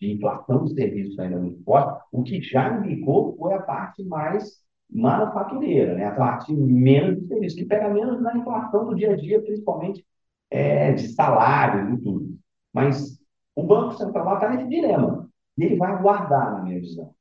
[0.00, 4.60] de inflação de serviços ainda muito forte, o que já indicou foi a parte mais
[4.90, 6.06] manufatureira, né?
[6.06, 10.04] a parte menos de serviço, que pega menos na inflação do dia a dia, principalmente
[10.50, 12.38] é, de salários e tudo.
[12.72, 13.20] Mas
[13.54, 15.28] o Banco Central está nesse dilema,
[15.58, 17.14] e ele vai guardar, na minha visão.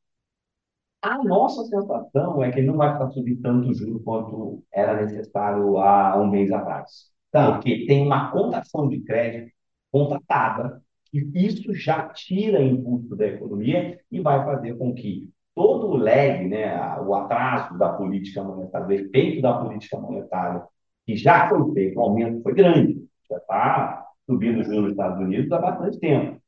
[1.01, 5.77] A nossa sensação é que ele não vai ficar subindo tanto juros quanto era necessário
[5.77, 7.09] há um mês atrás.
[7.32, 7.54] Tá.
[7.54, 9.52] Porque tem uma contação de crédito
[9.92, 10.82] contratada,
[11.13, 16.48] e isso já tira impulso da economia e vai fazer com que todo o lag,
[16.48, 20.63] né, o atraso da política monetária, o efeito da política monetária,
[21.06, 25.20] que já foi feito, o aumento foi grande, já está subindo os juros nos Estados
[25.20, 26.39] Unidos há bastante tempo,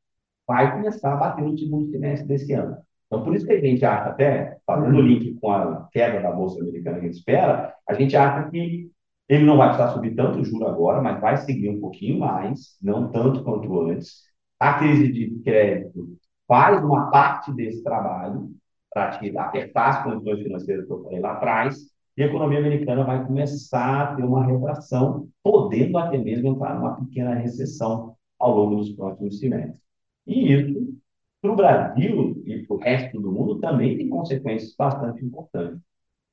[0.46, 2.76] vai começar a bater no segundo semestre desse ano.
[3.06, 5.06] Então, por isso que a gente acha até, fazendo o Uhum.
[5.06, 8.90] link com a queda da Bolsa Americana que a gente espera, a gente acha que
[9.32, 12.76] ele não vai precisar subir tanto o juro agora, mas vai seguir um pouquinho mais,
[12.82, 14.24] não tanto quanto antes.
[14.60, 18.50] A crise de crédito faz uma parte desse trabalho
[18.92, 21.78] para apertar as condições financeiras que eu falei lá atrás,
[22.14, 26.96] e a economia americana vai começar a ter uma retração, podendo até mesmo entrar numa
[26.96, 29.80] pequena recessão ao longo dos próximos semestres.
[30.26, 30.94] E isso,
[31.40, 35.80] para o Brasil e para o resto do mundo, também tem consequências bastante importantes.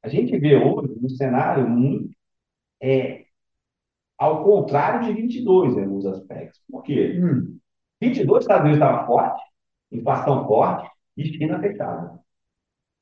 [0.03, 2.18] A gente vê hoje um cenário muito
[2.81, 3.25] é,
[4.17, 6.61] ao contrário de 22 em alguns aspectos.
[6.69, 7.19] Por quê?
[7.21, 7.59] Hum.
[8.01, 9.43] 22, Estados Unidos estava forte,
[9.91, 12.19] inflação forte e China fechada.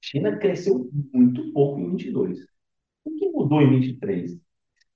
[0.02, 2.40] China cresceu muito pouco em 22.
[3.04, 4.40] O que mudou em 23?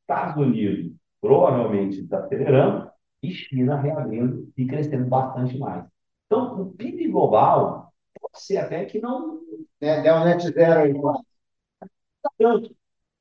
[0.02, 2.90] Estados Unidos provavelmente desacelerando
[3.22, 5.86] e China reabrindo e crescendo bastante mais.
[6.26, 9.40] Então, o PIB global pode ser até que não
[9.80, 10.94] É, é o net zero aí,
[12.38, 12.76] tanto.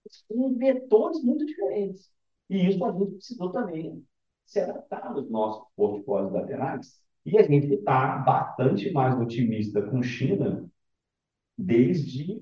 [0.08, 2.10] São vetores muito diferentes.
[2.48, 4.04] E isso a gente precisou também
[4.44, 7.00] se adaptar nos nossos portfólios laterais.
[7.24, 10.68] E a gente está bastante mais otimista com China
[11.56, 12.40] desde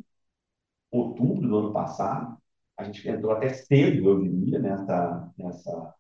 [0.91, 2.39] outubro do ano passado.
[2.77, 5.95] A gente entrou até cedo, eu diria, nessa, nessa,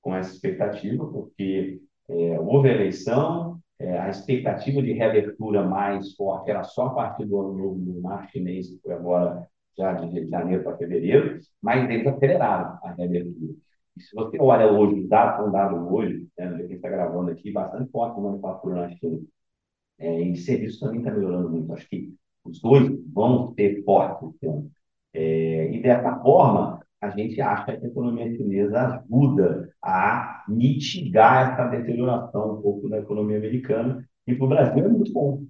[0.00, 6.50] com essa expectativa, porque é, houve a eleição, é, a expectativa de reabertura mais forte
[6.50, 10.62] era só a partir do ano novo mar chinês, que foi agora já de janeiro
[10.62, 13.54] para fevereiro, mas eles aceleraram a reabertura.
[13.96, 17.30] E se você olha hoje, os dados são dados hoje, né, a gente está gravando
[17.30, 19.20] aqui, bastante forte a manufatura na China.
[19.98, 21.72] É, e serviço também está melhorando muito.
[21.72, 24.70] Acho que os dois vão esse ano.
[25.14, 31.68] É, e dessa forma, a gente acha que a economia chinesa ajuda a mitigar essa
[31.68, 34.08] deterioração um pouco da economia americana.
[34.26, 35.44] E para o Brasil é muito bom.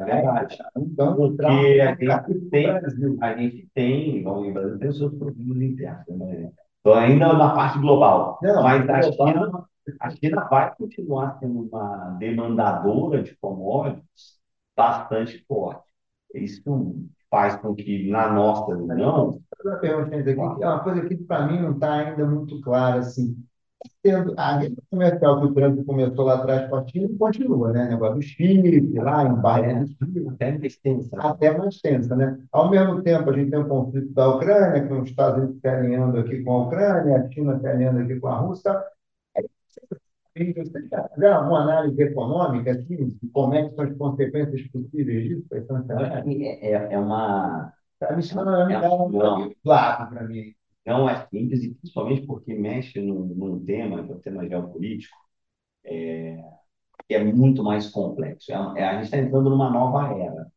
[0.00, 0.58] É verdade.
[0.76, 2.70] Então, Porque a gente tem,
[3.20, 6.50] a gente tem, vamos lembrar, tem os seus problemas internos, né?
[6.80, 8.38] Então, ainda na parte global.
[8.42, 9.02] Não, Mas a.
[9.02, 9.66] China,
[10.00, 14.40] a China vai continuar sendo uma demandadora de commodities
[14.76, 15.84] bastante forte.
[16.34, 16.96] Isso
[17.30, 19.40] faz com que, na nossa visão,
[19.80, 19.96] que é
[20.68, 23.36] uma coisa que para mim não está ainda muito clara, assim.
[24.02, 27.88] Tendo, a guerra comercial que o Trump começou lá atrás com a China continua, né?
[27.88, 31.16] Negócio do Chile, lá, do Chile, até mais tensa.
[31.20, 32.38] até mais tensa, né?
[32.50, 35.68] Ao mesmo tempo, a gente tem o conflito da Ucrânia, com os Estados Unidos se
[35.68, 38.72] alinhando aqui com a Ucrânia, a China se alinhando aqui com a Rússia.
[40.34, 45.46] Você já fizeram alguma análise econômica, assim, como é que são as consequências possíveis disso?
[45.52, 47.72] É, é, é uma.
[47.98, 50.54] Para mim, isso não é muito claro para mim.
[50.86, 55.16] Não é simples, e principalmente porque mexe num, num tema, que é o tema geopolítico,
[55.84, 56.36] é,
[57.08, 58.52] que é muito mais complexo.
[58.52, 60.52] É, é- a gente está entrando numa nova era.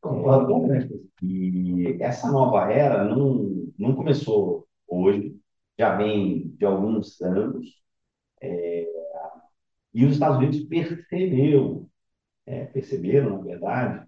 [0.00, 1.02] Concordo com você.
[1.22, 5.36] E essa nova era não, não começou hoje,
[5.78, 7.66] já vem de alguns anos.
[8.42, 8.86] é,
[9.94, 11.88] e os Estados Unidos percebeu,
[12.46, 14.06] é, perceberam, na verdade,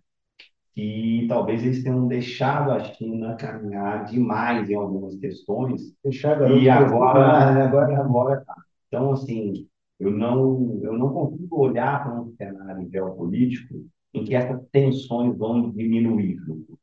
[0.74, 7.52] que talvez eles tenham deixado a China caminhar demais em algumas questões garoto, e agora,
[7.54, 7.62] né?
[7.62, 8.54] agora agora tá.
[8.86, 14.64] Então, assim, eu não, eu não consigo olhar para um cenário geopolítico em que essas
[14.70, 16.78] tensões vão diminuir no.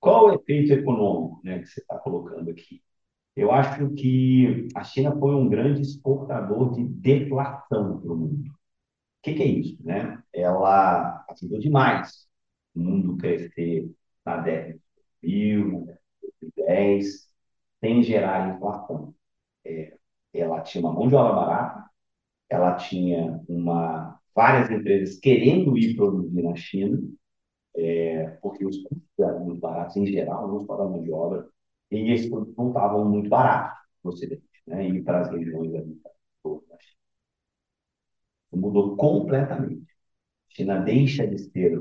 [0.00, 2.82] Qual o efeito econômico, né, que você está colocando aqui?
[3.36, 8.48] Eu acho que a China foi um grande exportador de deflação para o mundo.
[8.48, 10.22] O que, que é isso, né?
[10.32, 12.29] Ela ajudou demais
[12.74, 13.90] o mundo crescer
[14.24, 14.80] na década de
[15.22, 15.86] 2000,
[16.40, 17.28] 2010,
[17.80, 19.14] sem gerar inflação.
[19.64, 19.96] É,
[20.34, 21.90] ela tinha uma mão de obra barata,
[22.50, 27.00] ela tinha uma, várias empresas querendo ir produzir na China,
[27.76, 31.48] é, porque os custos eram muito baratos em geral, não só da mão de obra,
[31.90, 34.88] e esses produtos não estavam muito baratos no Ocidente, né?
[34.88, 36.10] E para as regiões ali da
[36.78, 36.96] China.
[38.52, 39.90] Mudou completamente.
[40.50, 41.80] A China deixa de ser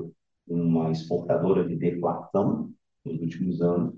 [0.49, 2.71] uma exportadora de deflação
[3.05, 3.95] nos últimos anos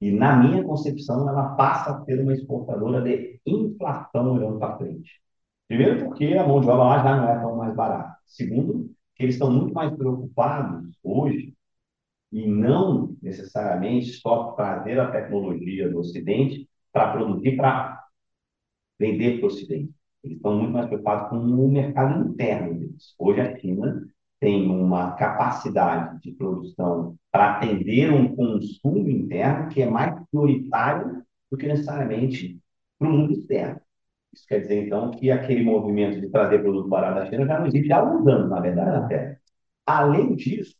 [0.00, 5.20] e, na minha concepção, ela passa a ser uma exportadora de inflação olhando para frente.
[5.66, 8.16] Primeiro, porque a mão de obra lá já não é tão mais barata.
[8.26, 11.54] Segundo, que eles estão muito mais preocupados hoje
[12.32, 18.04] e não necessariamente só trazer a tecnologia do Ocidente para produzir para
[18.98, 19.92] vender para o Ocidente.
[20.22, 23.14] Eles estão muito mais preocupados com o mercado interno deles.
[23.18, 24.08] Hoje a China
[24.40, 31.56] tem uma capacidade de produção para atender um consumo interno que é mais prioritário do
[31.56, 32.60] que necessariamente
[32.98, 33.80] para o mundo externo.
[34.32, 37.66] Isso quer dizer, então, que aquele movimento de trazer produto barato da China já não
[37.66, 39.38] existe há alguns anos, na verdade, até.
[39.86, 40.76] Além disso,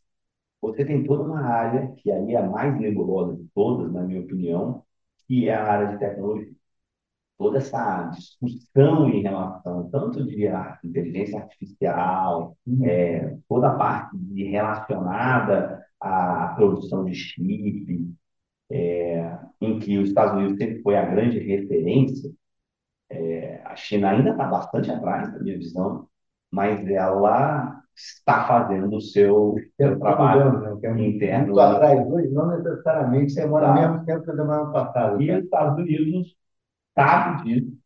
[0.61, 4.21] você tem toda uma área, que aí é a mais nebulosa de todas, na minha
[4.21, 4.83] opinião,
[5.27, 6.58] que é a área de tecnologia.
[7.39, 10.45] Toda essa discussão em relação tanto de
[10.83, 12.85] inteligência artificial, uhum.
[12.85, 18.13] é, toda a parte de relacionada à produção de chip,
[18.69, 22.29] é, em que os Estados Unidos sempre foi a grande referência,
[23.09, 26.07] é, a China ainda está bastante atrás, na minha visão,
[26.51, 30.79] mas ela está fazendo o seu, seu trabalho né?
[30.83, 31.47] é interno.
[31.47, 33.73] Muito atrás hoje, não necessariamente demora tá.
[33.73, 35.21] mesmo tempo que demora no passado.
[35.21, 35.37] E tá?
[35.37, 36.35] os Estados Unidos
[36.99, 37.77] sabe disso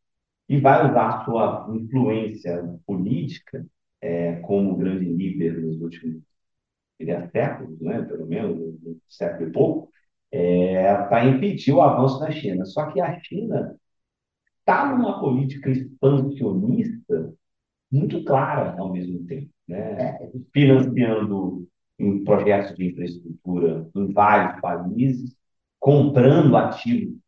[0.50, 3.66] e vai usar a sua influência política
[4.02, 6.24] é, como grande líder nos últimos
[7.32, 8.02] séculos, né?
[8.04, 9.90] pelo menos, um século e pouco,
[10.32, 12.66] é, para impedir o avanço da China.
[12.66, 13.76] Só que a China
[14.60, 17.34] está numa política expansionista
[17.92, 20.18] muito clara ao mesmo tempo, né?
[20.52, 21.68] financiando
[22.00, 25.36] em projetos de infraestrutura em vários países,
[25.80, 27.23] comprando ativos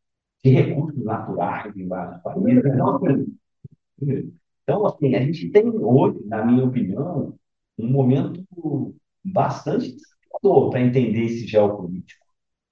[0.46, 2.64] de recursos naturais em vários países.
[2.66, 3.36] Então, assim,
[4.64, 7.34] então, assim, a gente tem hoje, na minha opinião,
[7.80, 8.46] um momento
[9.24, 12.24] bastante desafiador para entender esse geopolítico.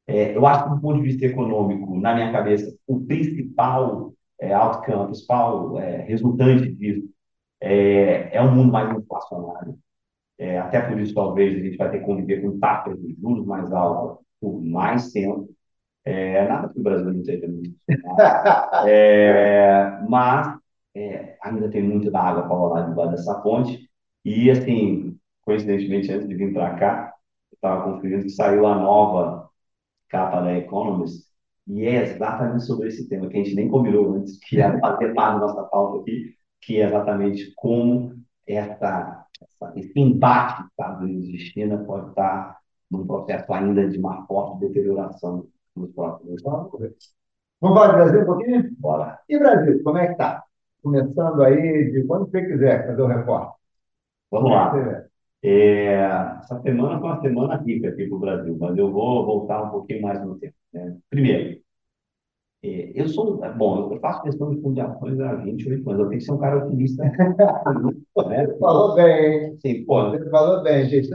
[0.05, 4.53] É, eu acho que, do ponto de vista econômico, na minha cabeça, o principal é,
[4.53, 7.09] outcome, principal é, resultante disso
[7.59, 9.80] é, é um mundo mais inflacionário.
[10.38, 13.45] É, até por isso, talvez, a gente vai ter que conviver com taxas de juros
[13.47, 15.49] mais altas por mais tempo.
[16.06, 17.76] É, nada que o Brasil não seja muito.
[18.88, 20.58] é, mas
[20.95, 23.89] é, ainda tem muita água para rolar debaixo dessa ponte.
[24.26, 27.14] E, assim, coincidentemente, antes de vir para cá,
[27.51, 29.49] eu estava conferindo que saiu a nova
[30.10, 31.28] capa da Economist,
[31.68, 35.14] e é exatamente sobre esse tema que a gente nem combinou antes, que é bater
[35.14, 38.14] par na nossa pauta aqui, que é exatamente como
[38.45, 42.60] essa, essa, esse embate Estados Unidos e China pode estar
[42.91, 47.13] num processo ainda de uma forte deterioração nos próximos anos.
[47.61, 48.76] Vamos falar de Brasil um pouquinho?
[48.80, 49.19] Bora.
[49.30, 50.43] E Brasil, como é que está?
[50.82, 53.55] Começando aí de quando você quiser fazer o repórter.
[54.32, 54.74] Vamos lá.
[55.43, 55.95] É,
[56.41, 59.71] essa semana foi uma semana rica aqui para o Brasil, mas eu vou voltar um
[59.71, 60.55] pouquinho mais no tempo.
[60.74, 60.97] Né?
[61.09, 61.61] Primeiro,
[62.63, 66.26] é, eu sou, bom, eu faço questão de fundações há 28 anos, eu tenho que
[66.26, 67.03] ser um cara otimista.
[68.28, 68.47] né?
[68.59, 69.57] Falou bem.
[69.59, 71.09] Sim, pô, Você falou bem, gente.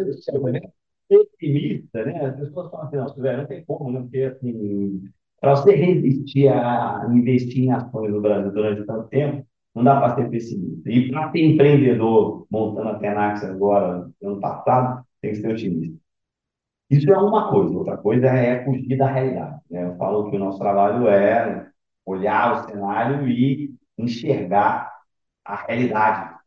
[1.10, 2.26] Otimista, né?
[2.26, 4.00] As pessoas falam assim, não, não tem como, né?
[4.00, 5.02] Porque, assim,
[5.40, 10.16] para você resistir a investir em ações no Brasil durante tanto tempo, não dá para
[10.16, 10.90] ser pessimista.
[10.90, 15.98] E para ser empreendedor, montando a Tenax agora, ano passado, tem que ser otimista.
[16.90, 19.60] Isso é uma coisa, outra coisa é fugir da realidade.
[19.70, 19.84] Né?
[19.84, 21.70] Eu falo que o nosso trabalho é
[22.06, 24.90] olhar o cenário e enxergar
[25.44, 26.38] a realidade.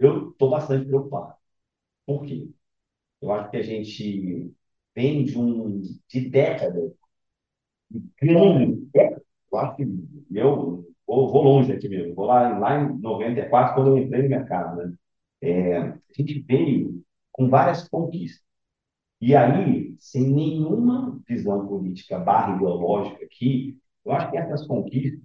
[0.00, 1.34] Eu estou bastante preocupado.
[2.10, 2.48] Por quê?
[3.22, 4.52] Eu acho que a gente
[4.96, 6.92] vem de, um, de décadas
[7.90, 8.88] de grande.
[9.52, 9.82] Eu acho que
[10.34, 12.16] eu vou, vou longe aqui mesmo.
[12.16, 14.76] Vou lá, lá em 94, quando eu entrei no mercado.
[14.76, 14.94] Né?
[15.40, 17.00] É, a gente veio
[17.30, 18.42] com várias conquistas.
[19.20, 25.20] E aí, sem nenhuma visão política barra ideológica aqui, eu acho que essas conquistas,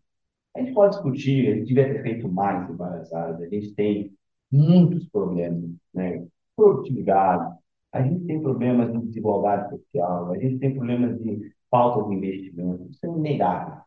[0.56, 3.74] a gente pode discutir, a gente devia ter feito mais em várias áreas, a gente
[3.74, 4.16] tem
[4.52, 6.28] muitos problemas, né?
[6.56, 7.58] Produtividade,
[7.92, 12.90] a gente tem problemas de desigualdade social, a gente tem problemas de falta de investimento,
[12.90, 13.82] isso é inegável.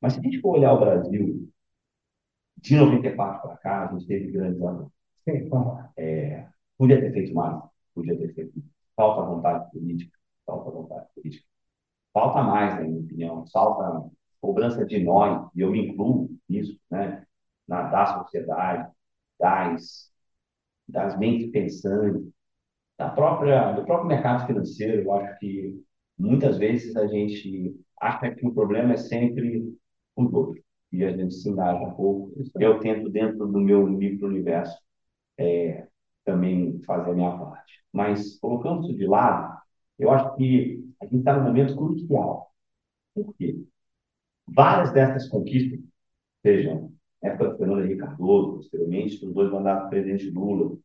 [0.00, 1.50] Mas se a gente for olhar o Brasil,
[2.56, 4.92] de 94 para cá, a gente teve grandes avanços.
[5.96, 6.46] É,
[6.78, 7.62] podia ter feito mais,
[7.94, 8.70] podia ter feito mais.
[8.96, 11.44] Falta vontade política, falta vontade política.
[12.12, 17.24] Falta mais, na minha opinião, falta cobrança de nós, e eu me incluo nisso, né?
[17.68, 18.90] Na, da sociedade,
[19.38, 20.10] das,
[20.90, 22.28] das mentes pensantes,
[22.98, 25.02] da própria, do próprio mercado financeiro.
[25.02, 25.82] Eu acho que
[26.18, 29.74] muitas vezes a gente acha que o problema é sempre
[30.16, 30.62] os outros
[30.92, 32.32] e a gente se engaja um pouco.
[32.58, 34.76] Eu tento, dentro do meu micro-universo,
[35.38, 35.86] é,
[36.24, 37.82] também fazer a minha parte.
[37.92, 39.60] Mas, colocando isso de lado,
[39.98, 42.52] eu acho que a gente está num momento crucial.
[43.14, 43.58] Por quê?
[44.48, 45.80] Várias dessas conquistas,
[46.42, 46.92] sejam
[47.22, 50.76] época do Fernando Henrique Cardoso, posteriormente, os dois mandatos do presidente Lula,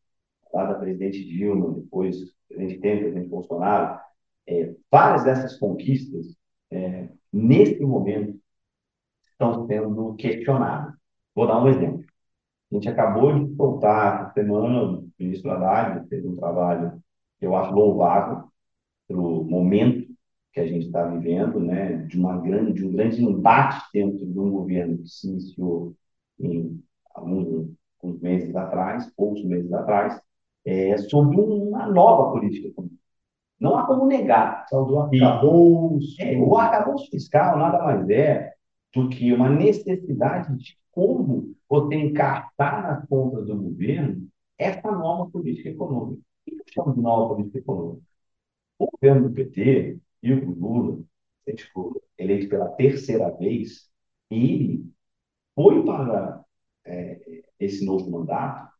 [0.52, 2.16] lá da presidente Dilma, depois
[2.48, 4.00] presidente Temer, presidente Bolsonaro,
[4.46, 6.36] é, várias dessas conquistas,
[6.70, 8.38] é, nesse momento,
[9.30, 10.94] estão sendo questionadas.
[11.34, 12.04] Vou dar um exemplo.
[12.70, 17.00] A gente acabou de soltar essa semana, o ministro Haddad fez um trabalho
[17.38, 18.44] que eu acho louvável
[19.06, 20.06] para o momento
[20.52, 24.38] que a gente está vivendo, né, de, uma grande, de um grande embate dentro de
[24.40, 25.94] um governo que se iniciou
[26.38, 26.82] em
[27.14, 27.70] alguns,
[28.02, 30.20] alguns meses atrás, poucos meses atrás,
[30.64, 32.96] é, sobre uma nova política econômica.
[33.58, 34.66] Não há como negar.
[34.70, 36.16] do arcabouço.
[36.20, 38.52] É, o arcabouço fiscal nada mais é
[38.94, 44.28] do que uma necessidade de como você encartar nas contas do governo
[44.58, 46.22] essa nova política econômica.
[46.46, 48.02] O que eu chamo de nova política econômica?
[48.78, 51.02] O governo do PT e o Lula,
[51.54, 53.88] tipo, eleito pela terceira vez,
[54.30, 54.84] ele
[55.56, 56.44] foi para
[56.84, 58.70] é, esse novo mandato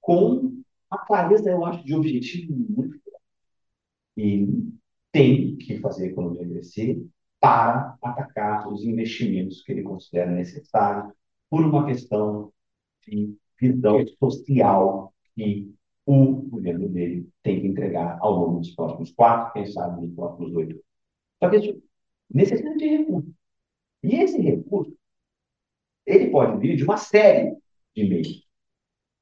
[0.00, 3.24] com a clareza, eu acho, de objetivo muito claro.
[4.16, 4.72] Ele
[5.10, 7.04] tem que fazer a economia crescer
[7.40, 11.12] para atacar os investimentos que ele considera necessários
[11.50, 12.52] por uma questão
[13.06, 15.72] de visão social que
[16.06, 20.54] o governo dele tem que entregar ao longo dos próximos quatro, quem sabe nos próximos
[20.54, 20.82] oito.
[21.42, 21.82] Só que isso
[22.30, 23.32] necessita de recursos.
[24.02, 24.97] E esse recurso,
[26.08, 27.54] ele pode vir de uma série
[27.94, 28.48] de meios.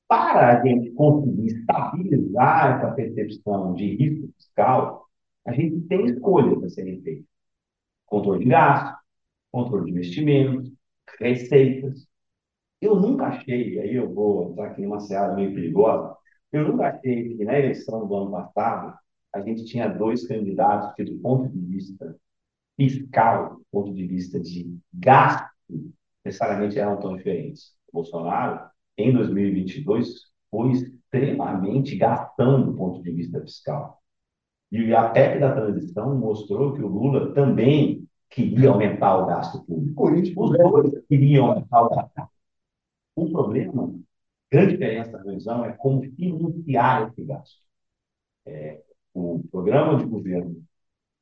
[0.09, 5.07] Para a gente conseguir estabilizar essa percepção de risco fiscal,
[5.45, 7.27] a gente tem escolhas a serem feitas.
[8.07, 9.01] Controle de gastos,
[9.51, 10.73] controle de investimentos,
[11.19, 12.07] receitas.
[12.81, 16.17] Eu nunca achei, aí eu vou entrar aqui numa seara meio perigosa,
[16.53, 18.97] eu nunca achei que na eleição do ano passado
[19.35, 22.17] a gente tinha dois candidatos que, do ponto de vista
[22.77, 25.51] fiscal, do ponto de vista de gasto,
[26.27, 27.73] necessariamente eram tão diferentes.
[27.89, 28.69] O Bolsonaro
[28.99, 34.03] em 2022 foi extremamente gastão do ponto de vista fiscal.
[34.71, 40.11] E a PEC da transição mostrou que o Lula também queria aumentar o gasto público.
[40.45, 42.29] Os dois queriam aumentar o gasto.
[43.15, 43.95] O problema,
[44.51, 47.61] grande diferença da visão é como financiar esse gasto.
[48.45, 48.83] É,
[49.15, 50.63] o programa de governo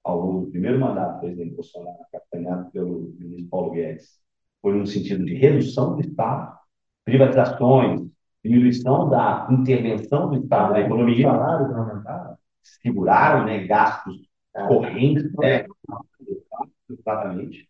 [0.02, 4.23] ao longo do primeiro mandato do presidente Bolsonaro, capitaneado pelo ministro Paulo Guedes,
[4.64, 6.58] foi no sentido de redução do Estado
[7.04, 8.00] privatizações,
[8.42, 11.30] diminuição da intervenção do Estado na economia.
[11.30, 12.38] Salário que aumentaram.
[12.62, 14.66] Seguraram né, gastos é.
[14.66, 15.66] correntes, né,
[16.88, 17.68] exatamente.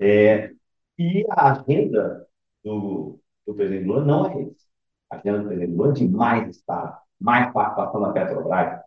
[0.00, 0.52] É,
[0.98, 2.26] e a agenda
[2.64, 4.66] do, do presidente Lula não é essa.
[5.10, 8.80] A agenda do presidente Lula é de mais Estado, mais participação da Petrobras.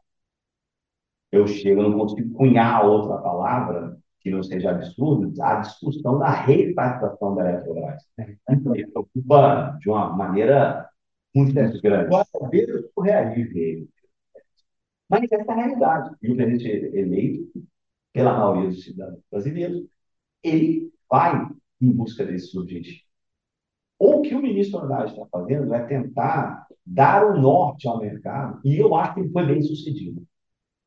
[1.31, 6.31] Eu chego, eu não consigo cunhar outra palavra que não seja absurdo, a discussão da
[6.31, 8.01] repartição da Eletrobras.
[8.49, 10.89] Isso me preocupa de uma maneira
[11.35, 11.79] muito grande.
[12.31, 13.87] Saber o surrealismo.
[15.07, 16.15] Mas essa é a realidade.
[16.23, 16.67] E o presidente
[16.97, 17.63] eleito,
[18.11, 19.85] pela maioria dos cidadãos brasileiros,
[20.41, 21.47] ele vai
[21.79, 23.05] em busca desse objetivo.
[23.99, 28.59] O que o ministro Haddad está fazendo é tentar dar o um norte ao mercado,
[28.65, 30.25] e eu acho que ele foi bem sucedido.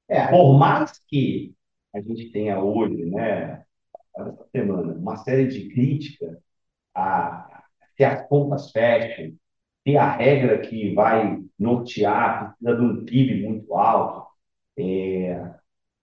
[0.09, 1.55] É, Por mais que
[1.99, 3.65] a gente tenha hoje, né,
[4.17, 6.39] essa semana, uma série de críticas
[6.95, 7.63] a
[7.97, 9.35] se as contas fecham,
[9.87, 14.29] se a regra que vai nortear precisa de um PIB muito alto.
[14.79, 15.35] É,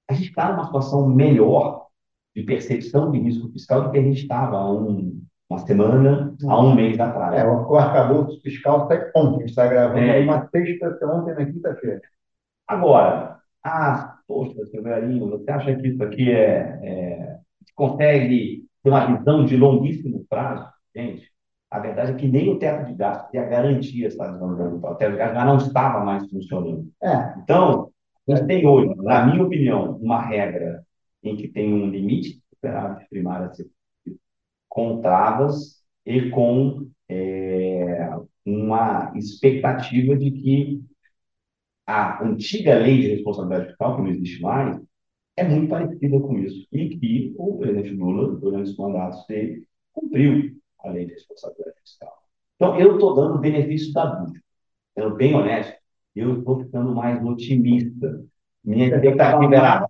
[0.09, 1.87] a gente está numa situação melhor
[2.35, 6.61] de percepção de risco fiscal do que a gente estava há um, uma semana, há
[6.61, 7.33] um mês atrás.
[7.33, 10.19] É, o arcabouço fiscal está ontem, a está gravando é.
[10.19, 12.01] uma sexta, ontem na quinta-feira.
[12.67, 17.39] Agora, ah, poxa, seu velhinho, você acha que isso aqui é, é,
[17.75, 20.67] consegue ter uma visão de longuíssimo prazo?
[20.95, 21.29] Gente,
[21.69, 24.85] a verdade é que nem o teto de gasto e a garantia está desandando.
[24.85, 26.89] O teto de gasto já não estava mais funcionando.
[27.03, 27.35] É.
[27.43, 27.91] Então,
[28.27, 30.83] a gente tem hoje, na minha opinião, uma regra
[31.23, 33.67] em que tem um limite de superávit primário a ser
[34.69, 38.09] com travas e com é,
[38.45, 40.83] uma expectativa de que
[41.85, 44.81] a antiga lei de responsabilidade fiscal, que não existe mais,
[45.37, 46.67] é muito parecida com isso.
[46.71, 52.13] E que o presidente Lula, durante os mandatos dele, cumpriu a lei de responsabilidade fiscal.
[52.55, 54.41] Então, eu estou dando benefício da dúvida.
[54.97, 55.75] Sendo bem honesto,
[56.15, 58.23] eu estou ficando mais otimista.
[58.63, 59.89] Minha expectativa era,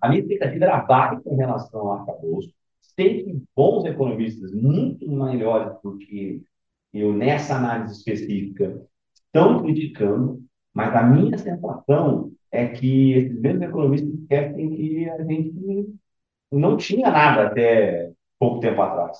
[0.00, 2.52] a minha expectativa era baixa em relação ao arcabouço.
[2.80, 6.42] Sei que bons economistas, muito melhores do que
[6.92, 8.82] eu nessa análise específica,
[9.14, 10.42] estão criticando
[10.74, 15.88] mas a minha sensação é que esses mesmos economistas esquecem que a gente
[16.52, 19.18] não tinha nada até pouco tempo atrás.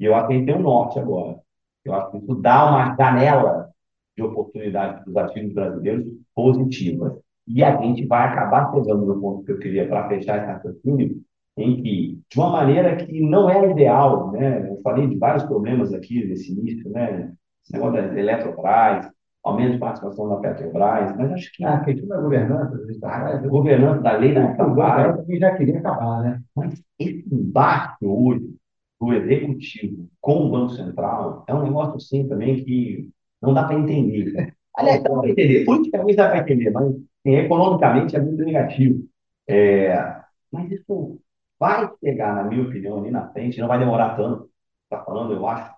[0.00, 1.38] E eu acho que tem um norte agora.
[1.84, 3.70] Eu acho que isso dá uma janela
[4.16, 7.14] de oportunidade para os ativos brasileiros positivas.
[7.46, 11.20] E a gente vai acabar chegando no ponto que eu queria para fechar esse raciocínio,
[11.56, 14.68] em que, de uma maneira que não é ideal, né?
[14.68, 17.32] eu falei de vários problemas aqui nesse início, né?
[17.62, 19.10] esse negócio da Eletrobras,
[19.42, 21.64] aumento de participação da Petrobras, mas acho que.
[21.64, 25.16] Ah, a questão da governança, a governança da lei da Petrobras.
[25.16, 26.42] também já queria acabar, né?
[26.54, 28.54] Mas esse embate hoje
[29.00, 33.78] do executivo com o Banco Central é um negócio assim também que não dá para
[33.78, 34.54] entender.
[34.76, 35.64] Aliás, dá para entender.
[35.64, 39.04] Politicamente dá para entender, mas assim, economicamente é muito negativo.
[39.48, 41.18] É, mas isso
[41.58, 44.48] vai chegar, na minha opinião, ali na frente, não vai demorar tanto.
[44.84, 45.74] Está falando, eu acho,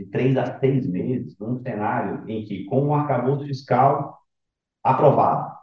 [0.00, 4.18] de três a seis meses, num cenário em que, com o arcabouço fiscal
[4.82, 5.54] aprovado,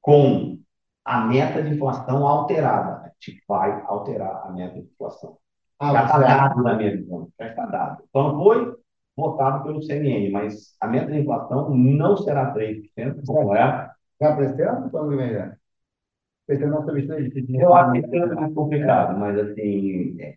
[0.00, 0.58] com
[1.04, 5.36] a meta de inflação alterada, a gente vai alterar a meta de inflação.
[5.78, 8.04] Ah, já está dado na minha visão, já está dado.
[8.08, 8.74] Então, não foi
[9.14, 13.90] votado pelo CNN, mas a meta de inflação não será 3%, como é.
[14.20, 15.18] Já para esse ano ou vem
[17.60, 20.34] Eu acho que é mais complicado, mas assim, é,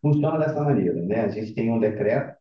[0.00, 1.22] funciona dessa maneira, né?
[1.22, 2.36] A gente tem um decreto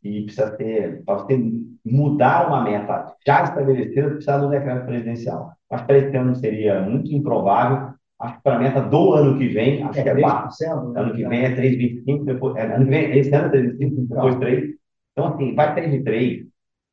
[0.00, 1.38] que precisa ter, para você
[1.84, 5.52] mudar uma meta já estabelecida, precisa de um decreto presidencial.
[5.70, 7.94] Acho que para esse ano seria muito improvável.
[8.18, 11.00] Acho que para a meta do ano que vem, acho é que é 3%, né?
[11.00, 14.36] Ano que vem é 3,25, depois, é, ano que vem, esse ano é 3,25, depois
[14.36, 14.74] 3.
[15.12, 16.46] Então, assim, vai 3 de 3,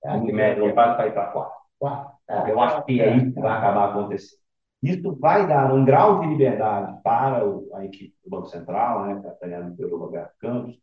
[0.05, 1.51] é, em média, não vai para 4.
[1.79, 2.11] 4.
[2.29, 4.42] É, Eu acho que é isso que vai acabar acontecendo.
[4.83, 9.21] Isso vai dar um grau de liberdade para o, a equipe do Banco Central, né,
[9.23, 10.77] capitaneado pelo Roberto Campos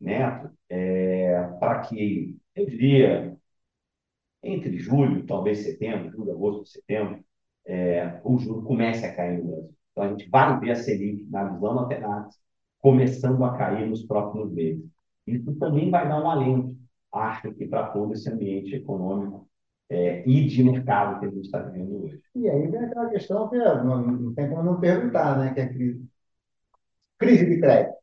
[0.00, 3.36] Neto, é, para que, eu diria,
[4.44, 7.24] entre julho, talvez setembro, julho, agosto, setembro,
[7.66, 9.74] é, o juro comece a cair no Brasil.
[9.90, 12.40] Então, a gente vai ver a Selic, na visão da Tenax,
[12.78, 14.84] começando a cair nos próximos meses.
[15.26, 16.76] Isso também vai dar um alento,
[17.12, 19.48] acho que, para todo esse ambiente econômico
[19.92, 22.20] é, e de mercado que a gente está vivendo hoje.
[22.34, 25.52] E aí vem aquela questão que não, não tem como não perguntar, né?
[25.52, 26.08] Que é a crise,
[27.18, 27.94] crise de crédito.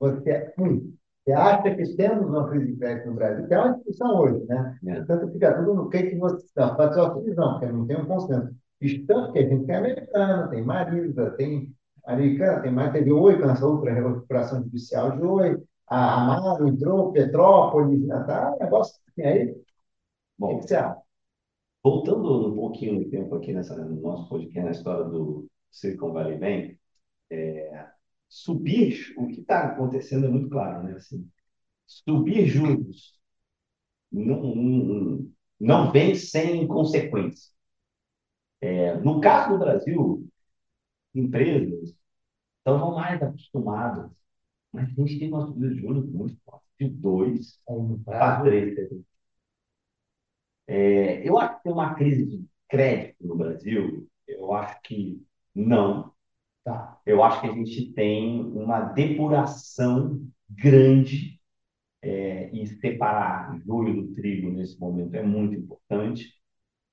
[0.00, 3.46] Você, hum, você acha que temos uma crise de crédito no Brasil?
[3.48, 4.78] Que é uma discussão hoje, né?
[4.86, 4.94] É.
[4.96, 6.74] Portanto, fica tudo no que, que você está.
[6.74, 8.54] Pode ser uma visão, porque não tem um consenso.
[9.06, 11.74] Tanto que a gente tem americana, tem Marisa, tem
[12.04, 18.06] americana, tem mais, teve Oi, essa outra recuperação judicial de Oi, a Amaro entrou, Petrópolis,
[18.06, 19.56] né, tá, negócio assim aí.
[20.38, 21.02] Bom, o que você acha?
[21.82, 26.38] Voltando um pouquinho no tempo aqui nessa, no nosso podcast, na história do Silicon Valley
[26.38, 26.78] Bank,
[27.30, 27.88] é,
[28.28, 30.94] subir, o que está acontecendo é muito claro, né?
[30.94, 31.28] Assim,
[31.86, 33.18] subir juros
[34.10, 35.30] não, não,
[35.60, 37.50] não vem sem consequência.
[38.60, 40.28] É, no caso do Brasil,
[41.14, 41.96] empresas
[42.58, 44.10] estão mais acostumadas,
[44.72, 47.60] mas a gente tem uma subida de juros muito forte, de 2
[48.04, 48.76] para 3.
[50.66, 54.08] É, eu acho que tem uma crise de crédito no Brasil.
[54.26, 55.22] Eu acho que
[55.54, 56.12] não.
[56.64, 57.00] Tá.
[57.06, 61.40] Eu acho que a gente tem uma depuração grande
[62.02, 66.34] é, e separar joio do trigo nesse momento é muito importante.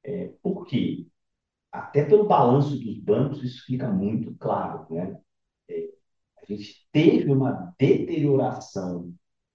[0.03, 1.07] É, por quê?
[1.71, 4.87] Até pelo balanço dos bancos isso fica muito claro.
[4.93, 5.19] Né?
[5.69, 5.89] É,
[6.41, 9.13] a gente teve uma deterioração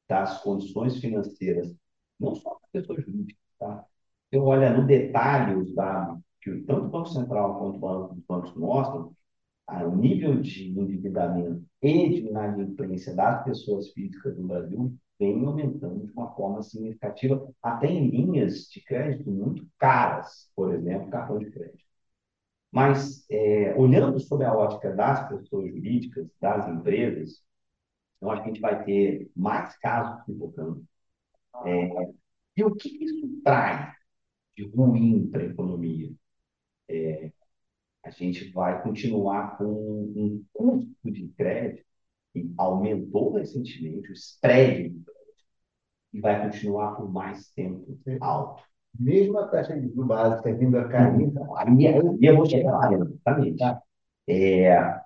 [0.09, 1.75] das condições financeiras,
[2.21, 3.87] não só das pessoas jurídicas, tá?
[4.35, 9.13] Então, olha no detalhe os dados que tanto o Banco Central quanto os bancos mostram,
[9.69, 16.13] o nível de endividamento e de inadimplência das pessoas físicas no Brasil vem aumentando de
[16.15, 21.85] uma forma significativa, até em linhas de crédito muito caras, por exemplo, cartão de crédito.
[22.73, 27.41] Mas, é, olhando sob a ótica das pessoas jurídicas, das empresas,
[28.21, 30.85] eu acho que a gente vai ter mais casos pipocando.
[31.67, 31.91] É,
[32.57, 34.04] e o que isso traz?
[34.57, 36.13] De ruim para a economia.
[36.89, 37.33] É,
[38.05, 41.85] a gente vai continuar com um custo de crédito
[42.33, 45.45] que aumentou recentemente, o spread do crédito,
[46.13, 48.63] e vai continuar por mais tempo alto.
[48.99, 51.21] Mesmo a taxa de juros básica vindo a cair.
[51.21, 53.59] Então, aí, aí eu vou chegar lá, exatamente.
[53.59, 53.83] Tá.
[54.27, 55.01] É,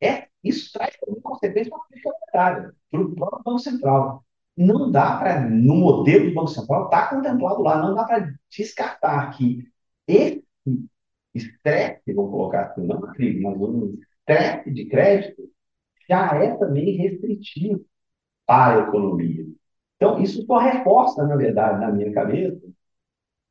[0.00, 4.24] é, isso traz como consequência uma política monetária para o próprio Banco Central
[4.56, 9.30] não dá para, no modelo do Banco Central, está contemplado lá, não dá para descartar
[9.36, 9.64] que
[10.06, 10.44] esse
[11.34, 15.50] estresse, vou colocar assim, não uma crise, mas um estresse de crédito,
[16.08, 17.84] já é também restritivo
[18.46, 19.46] para a economia.
[19.96, 22.60] Então, isso só reforça, na verdade, na minha cabeça,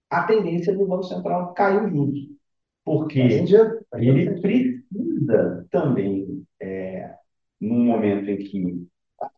[0.10, 2.20] a tendência do Banco Central cair os juros.
[2.84, 7.14] Porque ele precisa também, é,
[7.62, 8.89] num momento em que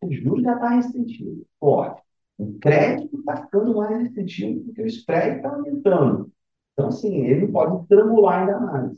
[0.01, 2.01] o juros já está restritivo, forte.
[2.37, 6.31] O crédito está ficando mais restritivo porque o spread está aumentando.
[6.73, 8.91] Então, assim, ele pode estrangular ainda mais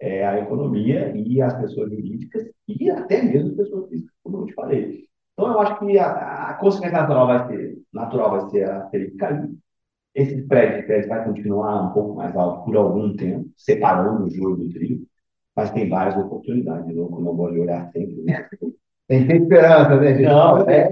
[0.00, 4.46] é, a economia e as pessoas jurídicas e até mesmo as pessoas físicas, como eu
[4.46, 5.04] te falei.
[5.34, 9.16] Então, eu acho que a, a consequência natural vai ser, natural vai ser a Selic
[9.16, 9.50] cair.
[10.14, 14.30] Esse spread de crédito vai continuar um pouco mais alto por algum tempo, separando o
[14.30, 15.06] juro do trigo,
[15.54, 18.22] mas tem várias oportunidades, como eu gosto de olhar sempre.
[18.22, 18.48] Né?
[19.10, 20.22] Tem que ter esperança, né, gente?
[20.22, 20.88] Não, é,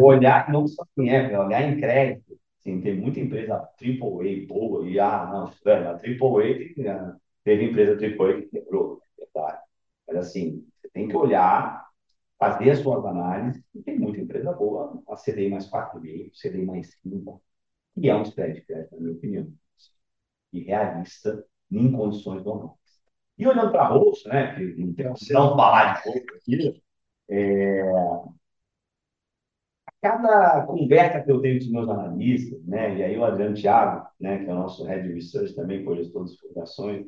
[0.00, 5.00] olhar não só em é, olhar em crédito, Sim, tem muita empresa AAA boa, e
[5.00, 9.60] ah, não, velho, a AAA teve empresa AAA que quebrou, é verdade.
[10.06, 11.84] Mas assim, você tem que olhar,
[12.38, 16.96] fazer as suas análises, e tem muita empresa boa, a CDI mais 4,5, CDI mais
[17.02, 17.42] 5,
[17.96, 19.52] e é um spread de crédito, na minha opinião,
[20.52, 22.78] e realista em condições normais.
[23.36, 26.81] E olhando para a bolsa, né, que não tem não falar de bolsa aqui,
[27.32, 27.82] é,
[30.02, 34.06] cada conversa que eu tenho com os meus analistas, né, e aí o Adriano Thiago,
[34.20, 37.06] né, que é o nosso Head of Research também, foi gestor de fundações,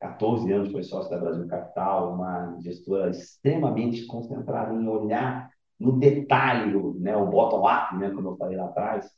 [0.00, 5.50] 14 anos foi sócio da Brasil Capital, uma gestora extremamente concentrada em olhar
[5.80, 9.10] no detalhe, né, o bottom-up, né, como eu falei lá atrás,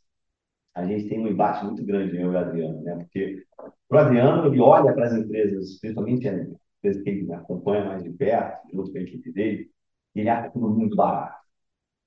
[0.74, 3.44] a gente tem um embate muito grande, eu e o Adriano, né, porque
[3.90, 8.11] o Adriano, ele olha para as empresas, principalmente as empresas que ele acompanha mais de
[8.11, 9.70] perto, junto com a equipe dele,
[10.20, 11.38] ele acha tudo muito barato.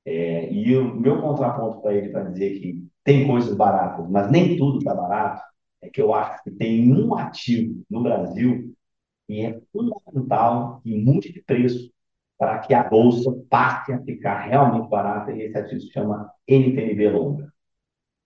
[0.05, 4.57] É, e o meu contraponto para ele, para dizer que tem coisas baratas, mas nem
[4.57, 5.43] tudo está barato,
[5.81, 8.73] é que eu acho que tem um ativo no Brasil
[9.27, 11.91] que é fundamental e muito de preço
[12.37, 17.09] para que a bolsa passe a ficar realmente barata, e esse ativo se chama NTNB
[17.09, 17.53] longa.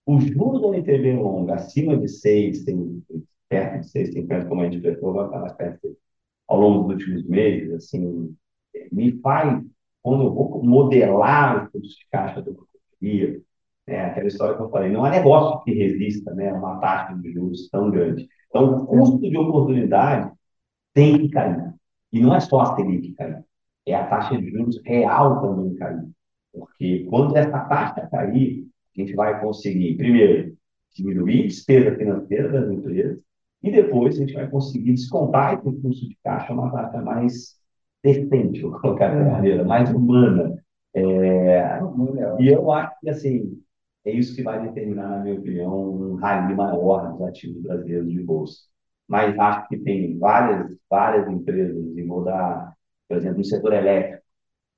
[0.06, 3.04] O juro do NTNB longa acima de 6, tem,
[3.50, 5.98] perto de 6,50, como a gente vai estar mais perto de 6,
[6.48, 8.36] ao longo dos últimos meses, assim,
[8.92, 9.64] me faz
[10.06, 13.42] quando eu vou modelar o fluxo de caixa da companhia,
[13.88, 17.16] né, aquela história que eu falei, não é negócio que resista né, a uma taxa
[17.16, 18.30] de juros tão grande.
[18.48, 20.32] Então, o custo de oportunidade
[20.94, 21.74] tem que cair.
[22.14, 23.44] E não é só a Selic cair,
[23.84, 26.08] é a taxa de juros real também cair.
[26.54, 30.56] Porque quando essa taxa cair, a gente vai conseguir, primeiro,
[30.94, 33.20] diminuir a despesa financeira das empresas,
[33.64, 37.56] e depois a gente vai conseguir descontar esse custo de caixa uma taxa mais
[38.06, 40.64] decente, vou colocar dessa maneira, mais humana.
[40.94, 41.80] É,
[42.40, 43.62] e eu acho que, assim,
[44.06, 48.24] é isso que vai determinar, na minha opinião, um rally maior dos ativos brasileiros de
[48.24, 48.60] bolsa.
[49.08, 52.74] Mas acho que tem várias, várias empresas, e vou dar,
[53.08, 54.24] por exemplo, no setor elétrico,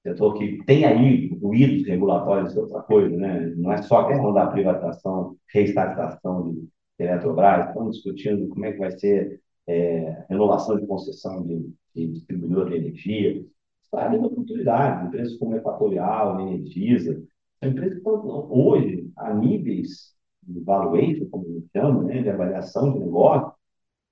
[0.04, 3.54] setor que tem aí ruídos regulatórios, é outra coisa, né?
[3.58, 6.68] Não é só a questão da privatização, reestatização de
[7.00, 12.70] Eletrobras, estamos discutindo como é que vai ser é, renovação de concessão de e distribuidor
[12.70, 13.46] de energia,
[13.82, 15.08] está abrindo oportunidades.
[15.08, 17.22] Empresas como Equatorial, Energisa,
[17.60, 22.30] são empresas que estão hoje a níveis de valuation, como a gente chama, né, de
[22.30, 23.52] avaliação de negócio,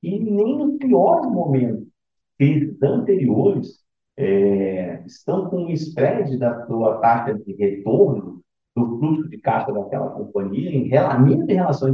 [0.01, 1.87] e nem nos piores momentos,
[2.37, 3.85] crises anteriores,
[4.17, 8.41] é, estão com um spread da sua taxa de retorno
[8.75, 11.89] do fluxo de caixa daquela companhia em relação, em relação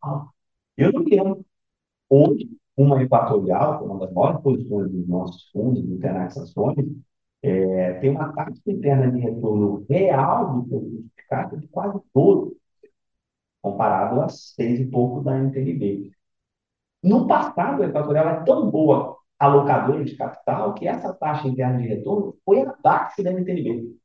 [0.00, 0.32] ao
[0.76, 1.44] Eu não lembro
[2.08, 6.78] hoje uma equatorial, que é uma das maiores posições dos nossos fundos internacionais
[7.42, 12.56] é, tem uma taxa interna de retorno real do seu custo de de quase todo,
[13.62, 16.12] comparado a seis e pouco da NTNB.
[17.02, 21.88] No passado, a Equatorial é tão boa alocadora de capital que essa taxa interna de
[21.88, 23.96] retorno foi abaixo da NTNB.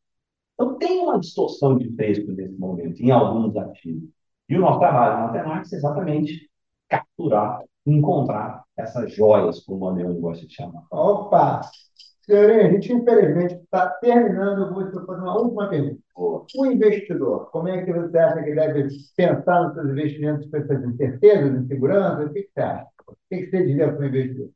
[0.54, 4.10] Então, tem uma distorção de preço nesse momento, em alguns ativos.
[4.50, 6.50] E o nosso trabalho na Alternax é exatamente
[6.88, 10.86] capturar encontrar essas joias, como o Adriano gosta de chamar.
[10.92, 11.62] Opa!
[12.26, 16.02] Senhorinha, a gente infelizmente está terminando, eu vou fazer uma última pergunta.
[16.16, 20.84] O investidor, como é que você acha que deve pensar nos seus investimentos com essas
[20.84, 22.30] incertezas, inseguranças?
[22.30, 22.88] O que, você acha?
[23.08, 24.50] O que, você diria para o investidor?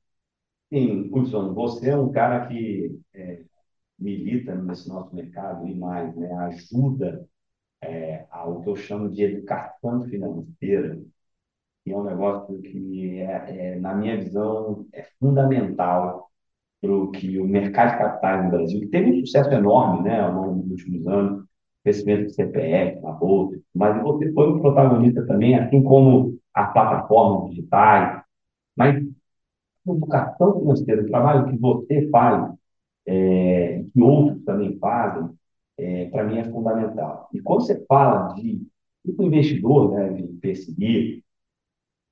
[0.71, 3.41] Sim, Hudson, você é um cara que é,
[3.97, 7.27] milita nesse nosso mercado e mais, né, ajuda
[7.81, 10.99] é, ao que eu chamo de educação financeira
[11.85, 16.31] que é um negócio que, é, é na minha visão, é fundamental
[16.81, 20.19] para o que o mercado de capitais no Brasil, que teve um sucesso enorme né,
[20.19, 21.45] ao longo dos últimos anos,
[21.83, 27.51] crescimento de CPF, na Bolsa, mas você foi um protagonista também, assim como as plataformas
[27.51, 28.23] digitais,
[28.75, 28.95] mas
[29.87, 32.51] a educação financeira, o trabalho que você faz,
[33.05, 35.29] é, que outros também fazem,
[35.77, 37.29] é, para mim é fundamental.
[37.31, 38.65] E quando você fala de
[39.07, 41.24] o investidor né, de perseguir,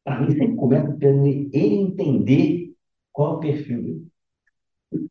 [0.06, 2.74] mim, sempre começa pelo ele entender
[3.12, 4.08] qual é o perfil dele.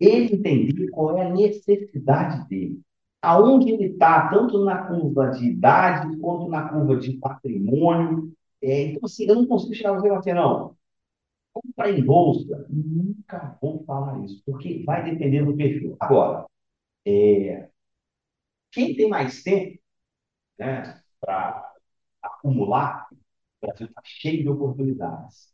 [0.00, 2.80] Ele entender qual é a necessidade dele.
[3.20, 8.32] Aonde ele está, tanto na curva de idade, quanto na curva de patrimônio.
[8.60, 10.76] É, então, assim, eu não consigo chegar a você não.
[11.52, 15.96] Comprar em bolsa, nunca vou falar isso, porque vai depender do perfil.
[16.00, 16.46] Agora,
[17.06, 17.68] é,
[18.70, 19.78] quem tem mais tempo
[20.58, 21.72] né, para
[22.22, 23.06] acumular
[23.62, 25.52] o Brasil está cheio de oportunidades.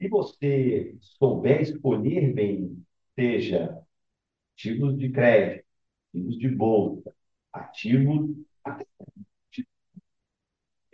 [0.00, 2.84] Se você souber escolher bem,
[3.16, 3.80] seja
[4.54, 5.66] ativos de crédito,
[6.14, 7.14] ativos de bolsa,
[7.52, 8.30] ativos.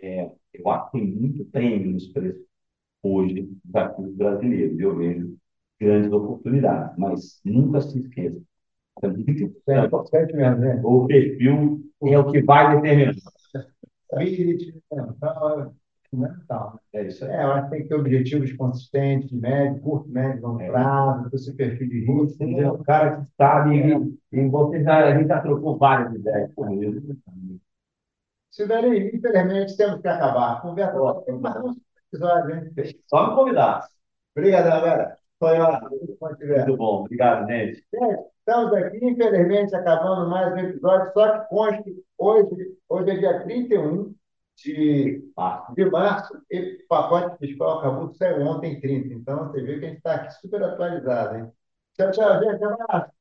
[0.01, 2.41] É, Eu acho que tem muito prêmio nos preços
[3.03, 4.79] hoje dos ativos brasileiros.
[4.79, 5.37] Eu vejo
[5.79, 8.41] grandes oportunidades, mas nunca se esqueça.
[9.03, 10.81] É muito É importante mesmo, né?
[10.85, 13.13] O perfil é o que vai determinar.
[16.15, 16.79] Spirit, mental, é fundamental.
[16.93, 17.31] É isso aí.
[17.31, 20.69] É, eu acho que tem que ter objetivos consistentes, de médio, curto, médio, longo É.
[20.69, 22.37] prazo, com esse perfil de risco.
[22.37, 26.13] Você é um cara que sabe, e, e você já, a gente já trocou várias
[26.13, 27.01] ideias com ele.
[28.51, 30.61] Silveri, infelizmente temos que acabar.
[30.61, 31.13] Conversa Ó.
[31.21, 31.57] tem mais
[32.11, 32.71] episódio, hein?
[33.07, 33.85] Só me convidar.
[34.35, 35.17] Obrigado, galera.
[35.39, 35.57] Foi.
[35.59, 37.01] Muito bom.
[37.01, 37.83] Obrigado, gente.
[37.93, 43.43] Gente, estamos aqui, infelizmente, acabando mais um episódio, só que conste, hoje, hoje é dia
[43.43, 44.15] 31
[44.57, 45.21] de,
[45.75, 49.13] de março, e o pacote fiscal acabou de sair ontem, 30.
[49.13, 51.51] Então, você vê que a gente está aqui super atualizado, hein?
[51.95, 52.63] Tchau, tchau, gente.
[52.63, 53.11] Abraço.